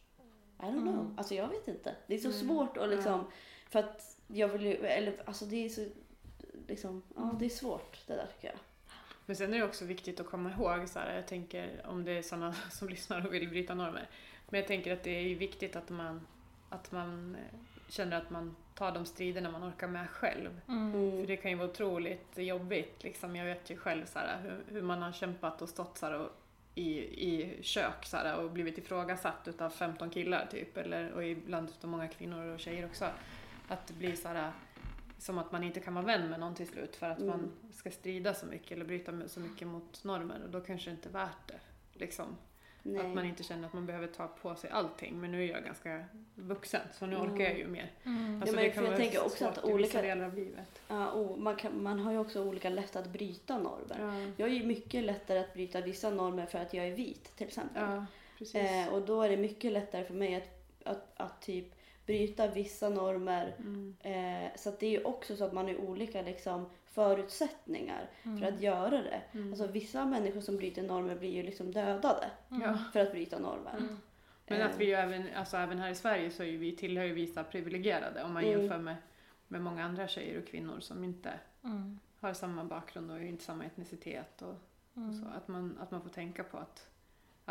[0.60, 0.94] I don't know.
[0.94, 1.14] Mm.
[1.18, 1.94] Alltså jag vet inte.
[2.06, 2.38] Det är så Mm.
[2.48, 3.24] svårt att liksom,
[3.70, 5.86] för att jag vill ju, eller alltså det är så,
[6.68, 8.56] liksom, ja det är svårt det där tycker jag.
[9.26, 12.12] Men sen är det också viktigt att komma ihåg, så här, jag tänker om det
[12.12, 14.08] är sådana som lyssnar och vill bryta normer.
[14.48, 16.26] Men jag tänker att det är viktigt att man,
[16.68, 20.60] att man eh, känner att man tar de striderna man orkar med själv.
[20.68, 20.92] Mm.
[20.92, 21.26] För Mm.
[21.26, 23.02] det kan ju vara otroligt jobbigt.
[23.04, 23.36] Liksom.
[23.36, 26.14] Jag vet ju själv så här, hur, hur man har kämpat och stått så här,
[26.20, 26.28] och,
[26.74, 26.98] i,
[27.30, 30.76] i kök så här, och blivit ifrågasatt utav 15 killar typ.
[30.76, 33.06] Eller, och ibland utav många kvinnor och tjejer också.
[33.68, 34.52] Att det blir så här,
[35.18, 37.28] som att man inte kan vara vän med någon till slut för att Mm.
[37.30, 40.40] man ska strida så mycket eller bryta så mycket mot normer.
[40.44, 41.60] Och då kanske det inte är värt det.
[41.92, 42.36] Liksom.
[42.82, 43.00] Nej.
[43.06, 45.20] Att man inte känner att man behöver ta på sig allting.
[45.20, 46.04] Men nu är jag ganska
[46.34, 47.32] vuxen så nu Mm.
[47.32, 47.90] orkar jag ju mer.
[48.04, 48.40] Mm.
[48.42, 50.80] Alltså men det kan jag tänker också att olika- delar av livet.
[50.88, 53.96] Ja, och man, kan, man har ju också olika lätt att bryta normer.
[54.26, 57.36] Ja, Jag är ju mycket lättare att bryta vissa normer för att jag är vit
[57.36, 57.82] till exempel.
[57.82, 58.06] ja
[58.38, 58.54] precis.
[58.54, 60.48] Eh, och då är det mycket lättare för mig att,
[60.84, 61.66] att, att typ
[62.06, 63.54] bryta vissa normer.
[63.58, 63.96] Mm.
[64.00, 68.38] Eh, så att det är ju också så att man har olika liksom, förutsättningar Mm.
[68.40, 69.22] för att göra det.
[69.32, 69.50] Mm.
[69.52, 72.78] Alltså vissa människor som bryter normer blir ju liksom dödade Ja.
[72.92, 73.74] för att bryta normer.
[73.78, 73.96] Mm.
[74.48, 76.76] Men Eh, att vi ju även, alltså även här i Sverige så är ju vi,
[76.76, 78.60] tillhör ju vissa privilegierade om man Mm.
[78.60, 78.96] jämför med,
[79.48, 81.32] med många andra tjejer och kvinnor som inte
[81.64, 81.98] Mm.
[82.20, 84.48] har samma bakgrund och inte samma etnicitet och,
[84.94, 85.14] och Mm.
[85.22, 85.28] så.
[85.28, 86.88] Att man, att man får tänka på att,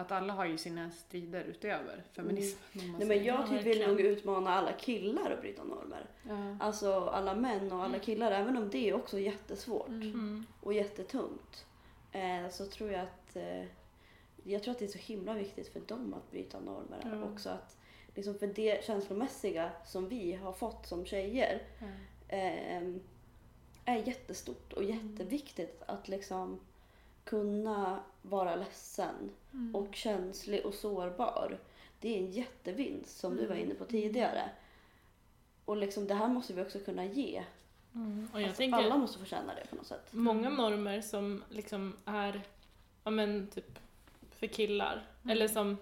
[0.02, 2.62] att alla har ju sina strider utöver feminismen.
[2.74, 6.06] man Nej, men jag Ja, typ vill nog utmana alla killar att bryta normer.
[6.28, 6.58] Ja.
[6.60, 10.12] Alltså alla män och alla killar, även om det är också jättesvårt Mm.
[10.14, 10.46] Mm.
[10.62, 11.66] och jättetungt.
[12.12, 13.64] Eh, så tror jag att eh,
[14.44, 17.00] jag tror att det är så himla viktigt för dem att bryta normer.
[17.22, 17.24] Ja.
[17.34, 17.78] Också att
[18.16, 21.88] liksom för det känslomässiga som vi har fått som tjejer Ja.
[22.38, 22.84] eh,
[23.86, 26.60] är jättestort och jätteviktigt att liksom
[27.24, 29.30] kunna vara ledsen
[29.74, 31.60] och känslig och sårbar.
[32.00, 34.50] Det är en jättevinst som du var inne på tidigare.
[35.66, 37.44] Och liksom det här måste vi också kunna ge.
[37.96, 38.28] Mm.
[38.34, 40.08] Och jag Alltså, tänker, Alla måste få känna det på något sätt.
[40.12, 42.42] många normer som liksom är,
[43.04, 43.80] ja men typ
[44.32, 45.78] för killar, eller som,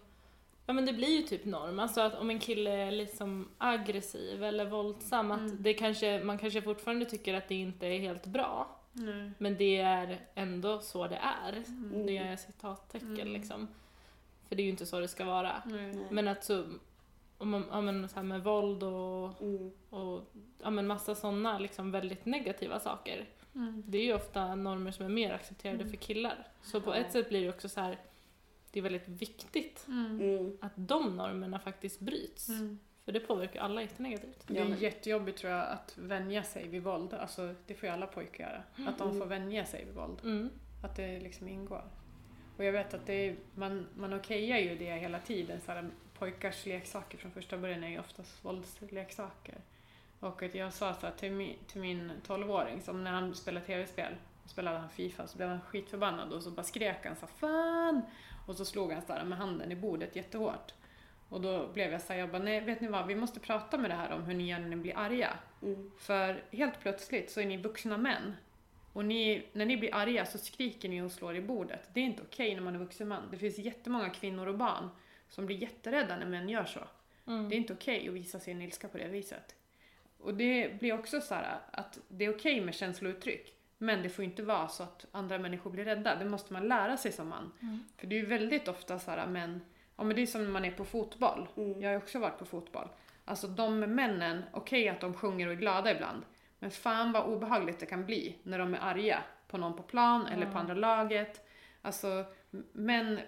[0.66, 4.44] ja men det blir ju typ norm, alltså att om en kille är liksom aggressiv
[4.44, 8.79] eller våldsam, att det kanske, man kanske fortfarande tycker att det inte är helt bra,
[8.94, 9.32] Nej.
[9.38, 11.16] men det är ändå så det
[11.46, 11.54] är.
[11.54, 11.90] Mm.
[12.06, 13.34] Nu gör jag citattecken Mm.
[13.34, 13.68] liksom.
[14.48, 15.62] För det är ju inte så det ska vara.
[15.66, 16.08] Nej.
[16.12, 16.66] Men att så,
[17.38, 19.72] om man, ja men så här med våld och, Mm.
[19.90, 20.32] och
[20.62, 23.26] ja men massa sådana liksom väldigt negativa saker.
[23.56, 23.84] Mm.
[23.88, 26.48] Det är ju ofta normer som är mer accepterade för killar.
[26.62, 27.98] Så på ett sätt blir det också så här,
[28.72, 30.22] det är väldigt viktigt Mm.
[30.22, 30.58] Mm.
[30.62, 32.50] att de normerna faktiskt bryts.
[33.10, 33.14] Mm.
[33.14, 34.44] För det påverkar alla jättenegativt.
[34.48, 37.14] Det är jättejobbigt tror jag att vänja sig vid våld.
[37.14, 38.90] Alltså, det får ju alla pojkar göra.
[38.90, 39.20] Att de Mm.
[39.20, 40.20] får vänja sig vid våld.
[40.24, 40.50] Mm.
[40.84, 41.84] Att det liksom ingår.
[42.58, 45.62] Och jag vet att det är, man, man okejar ju det hela tiden.
[45.62, 45.90] Så här,
[46.20, 49.56] pojkars leksaker från första början är ju oftast våldsleksaker.
[50.20, 53.66] Och att jag sa så här till min, till min 12-åring, som när han spelade
[53.66, 54.14] tv-spel,
[54.46, 58.02] spelade han Fifa, så blev han skitförbannad och så bara skrek han så här, Fan!
[58.48, 60.74] Och så slog han så här med handen i bordet jättehårt.
[61.30, 63.78] Och då blev jag så här, jag bara, nej vet ni vad, vi måste prata
[63.78, 65.34] med det här om hur ni gör när ni blir arga.
[65.62, 65.92] Mm.
[66.00, 68.36] För helt plötsligt så är ni vuxna män.
[68.94, 71.90] Och ni, när ni blir arga så skriker ni och slår i bordet.
[71.94, 73.24] Det är inte okej när man är vuxen man.
[73.32, 74.90] Det finns jättemånga kvinnor och barn
[75.30, 76.80] som blir jätterädda när män gör så.
[77.28, 77.50] Mm.
[77.50, 79.56] Det är inte okej att visa sin ilska på det viset.
[80.18, 83.54] Och det blir också så här att det är okej med känslouttryck.
[83.78, 86.16] Men det får inte vara så att andra människor blir rädda.
[86.16, 87.52] Det måste man lära sig som man.
[87.62, 87.84] Mm.
[87.98, 89.62] För det är ju väldigt ofta så här män,
[90.00, 91.48] ja men det är som när man är på fotboll.
[91.58, 91.82] Mm.
[91.82, 92.88] Jag har ju också varit på fotboll.
[93.26, 96.24] Alltså de männen, okej att de sjunger och är glada ibland.
[96.60, 100.28] Men fan vad obehagligt det kan bli när de är arga på någon på plan
[100.28, 100.60] eller på Ja.
[100.60, 101.46] andra laget.
[101.82, 102.26] Alltså
[102.72, 103.20] män,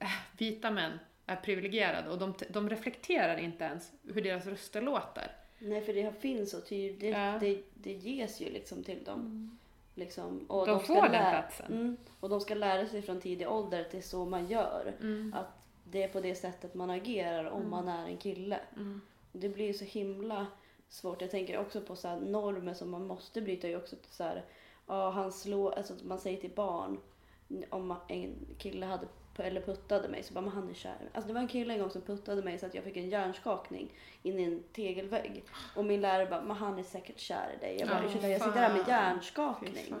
[0.00, 0.08] äh,
[0.38, 0.92] vita män
[1.26, 5.36] är privilegierade och de, de reflekterar inte ens hur deras röster låter.
[5.58, 7.16] Nej, för det finns så tydligt.
[7.16, 7.38] Ja.
[7.40, 9.58] Det, det ges ju liksom till dem.
[9.94, 10.46] Liksom.
[10.48, 11.72] Och De ska får den platsen.
[11.72, 11.96] Mm.
[12.20, 14.92] Och de ska lära sig från tidig ålder att det är så man gör.
[15.00, 15.34] Mm.
[15.36, 15.61] Att
[15.92, 17.70] det är på det sättet man agerar om Mm.
[17.70, 18.60] man är en kille.
[18.76, 19.00] Mm.
[19.32, 20.46] Det blir så himla
[20.88, 21.20] svårt.
[21.20, 23.68] Jag tänker också på så här normer som man måste bryta.
[23.68, 24.44] Ju också så här,
[24.86, 26.98] ja, han slår, alltså man säger till barn
[27.70, 31.10] om en kille hade eller puttade mig så bara, men han är kär.
[31.12, 33.08] Alltså det var en kille en gång som puttade mig så att jag fick en
[33.10, 35.44] hjärnskakning in i en tegelvägg.
[35.76, 37.76] Och min lärare bara, men han är säkert kär i dig.
[37.80, 39.94] Jag bara, ursäkta jag sitter här med hjärnskakning.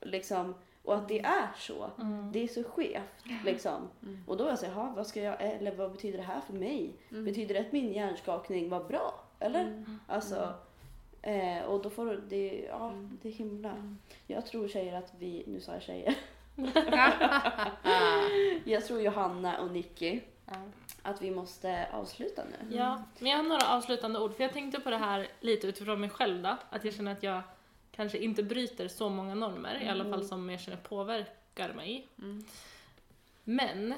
[0.00, 0.54] Liksom,
[0.88, 1.90] och att det är så.
[2.00, 2.32] Mm.
[2.32, 3.88] Det är så skevt liksom.
[4.02, 4.24] Mm.
[4.26, 6.52] Och då var jag såhär, "Jaha, vad ska jag, eller vad betyder det här för
[6.52, 6.92] mig?
[7.10, 7.24] Mm.
[7.24, 9.14] Betyder det att min hjärnskakning var bra?
[9.40, 9.60] Eller?
[9.64, 9.98] Mm.
[10.06, 10.54] Alltså,
[11.22, 13.18] eh, och då får du- det, ja, Mm.
[13.22, 13.70] det är himla.
[13.70, 13.98] Mm.
[14.26, 16.14] Jag tror tjejer att vi, nu sa jag tjejer.
[18.64, 20.20] jag tror Johanna och Nicky
[21.02, 22.76] att vi måste avsluta nu.
[22.76, 24.34] Ja, men jag har några avslutande ord.
[24.36, 26.56] För jag tänkte på det här lite utifrån mig själv då.
[26.70, 27.40] Att jag känner att jag
[27.98, 29.82] kanske inte bryter så många normer.
[29.82, 32.08] I alla fall som jag känner påverkar mig.
[32.18, 32.44] Mm.
[33.44, 33.94] Men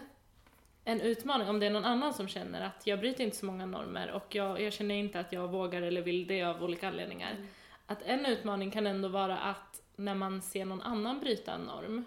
[0.84, 3.66] en utmaning, om det är någon annan som känner att jag bryter inte så många
[3.66, 7.32] normer och jag, jag känner inte att jag vågar eller vill det av olika anledningar.
[7.32, 7.46] Mm.
[7.86, 12.04] Att en utmaning kan ändå vara att när man ser någon annan bryta en norm,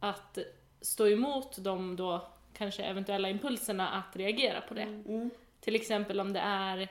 [0.00, 0.38] att
[0.80, 4.82] stå emot de då kanske eventuella impulserna att reagera på det.
[4.82, 5.30] Mm.
[5.60, 6.88] Till exempel om det är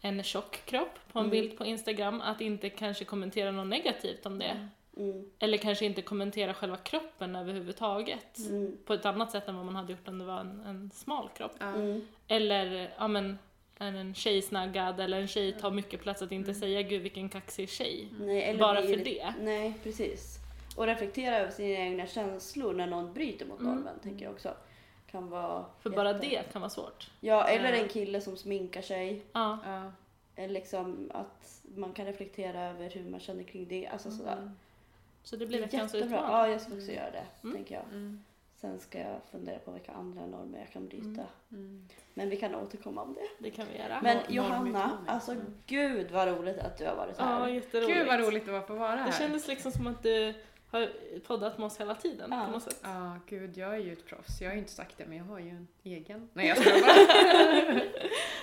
[0.00, 1.30] en tjock kropp på en Mm.
[1.30, 4.68] bild på Instagram, att inte kanske kommentera något negativt om det.
[4.96, 5.30] Mm.
[5.38, 8.38] Eller kanske inte kommentera själva kroppen överhuvudtaget.
[8.38, 8.76] Mm.
[8.84, 11.28] På ett annat sätt än vad man hade gjort om det var en, en smal
[11.36, 11.52] kropp.
[11.62, 12.06] Mm.
[12.28, 13.38] Eller, ja men,
[13.78, 17.28] är en tjej snaggad eller en tjej tar mycket plats att inte säga gud vilken
[17.28, 18.08] kaxig tjej.
[18.20, 19.34] Nej, eller Bara för det.
[19.40, 20.38] Nej, precis.
[20.76, 23.74] Och reflektera över sina egna känslor när någon bryter mot Mm.
[23.74, 24.54] normen, tänker jag också.
[25.16, 27.10] Kan vara För bara jätte- det kan vara svårt.
[27.20, 27.82] Ja, eller Ja.
[27.82, 29.22] en kille som sminkar sig.
[29.32, 29.58] Ja.
[29.64, 29.92] Ja.
[30.36, 33.86] Eller liksom att man kan reflektera över hur man känner kring det.
[33.86, 34.50] Alltså sådär.
[35.22, 36.16] Så det blir veckans utmaning.
[36.30, 37.56] Ja, jag ska också göra det, Mm.
[37.56, 37.84] tänker jag.
[37.84, 38.24] Mm.
[38.60, 41.06] Sen ska jag fundera på vilka andra normer jag kan bryta.
[41.06, 41.26] Mm.
[41.50, 41.88] Mm.
[42.14, 43.28] Men vi kan återkomma om det.
[43.44, 44.00] Det kan vi göra.
[44.02, 45.46] Men Norm- Johanna, alltså Mm.
[45.66, 47.40] gud vad roligt att du har varit här.
[47.40, 47.94] Ja, jätteroligt.
[47.98, 49.06] Gud vad roligt det var att få vara här.
[49.06, 50.34] Det kändes liksom som att du
[50.70, 50.88] har
[51.26, 52.44] poddat med oss hela tiden Ja.
[52.46, 52.80] på något sätt.
[52.82, 54.40] Ja, gud, jag är ju ett proffs.
[54.40, 56.28] Jag har ju inte sagt det, men jag har ju en egen.
[56.32, 57.80] Nej, jag skojar bara.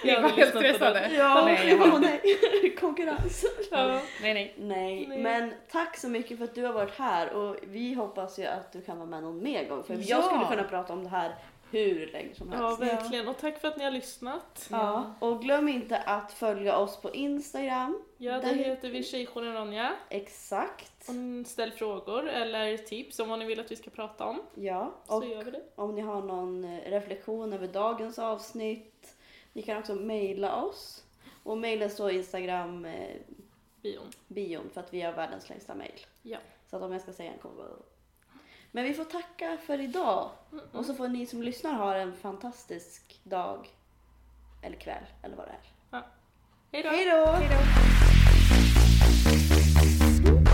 [0.05, 1.09] Jag var helt stressade.
[1.17, 2.76] Ja, Nej, jag har- nej.
[2.80, 3.45] konkurrens.
[3.71, 3.88] Ja.
[4.21, 4.55] Nej, nej.
[4.57, 5.21] Nej, Nej.
[5.21, 8.71] men tack så mycket för att du har varit här och vi hoppas ju att
[8.71, 9.84] du kan vara med någon mer gång.
[9.84, 9.99] För Ja.
[10.03, 11.36] jag skulle kunna prata om det här
[11.74, 12.82] hur länge som Ja, helst.
[12.82, 13.28] verkligen.
[13.28, 14.67] Och tack för att ni har lyssnat.
[14.71, 18.03] Ja, och glöm inte att följa oss på Instagram.
[18.17, 19.93] Ja, Där där heter vi Tjejjouren Ronja.
[20.09, 21.09] Exakt.
[21.09, 24.41] Och ställ frågor eller tips om vad ni vill att vi ska prata om.
[24.55, 25.61] Ja, Så och gör vi det.
[25.76, 29.15] om ni har någon eh, reflektion över dagens avsnitt.
[29.53, 31.03] Ni kan också mejla oss.
[31.43, 33.15] Och mejlen står i Instagram eh,
[33.82, 34.09] Bion.
[34.28, 35.99] bion för att vi har världens längsta mejl.
[36.21, 36.38] Ja.
[36.69, 37.65] Så att om jag ska säga en kommer.
[38.76, 40.30] Men vi får tacka för idag.
[40.71, 43.69] Och så får ni som lyssnar ha en fantastisk dag.
[44.61, 46.03] Eller kväll, eller vad det är.
[46.71, 46.89] Hej då!
[46.89, 47.26] Hej då!
[47.26, 47.49] Hej
[50.36, 50.53] då!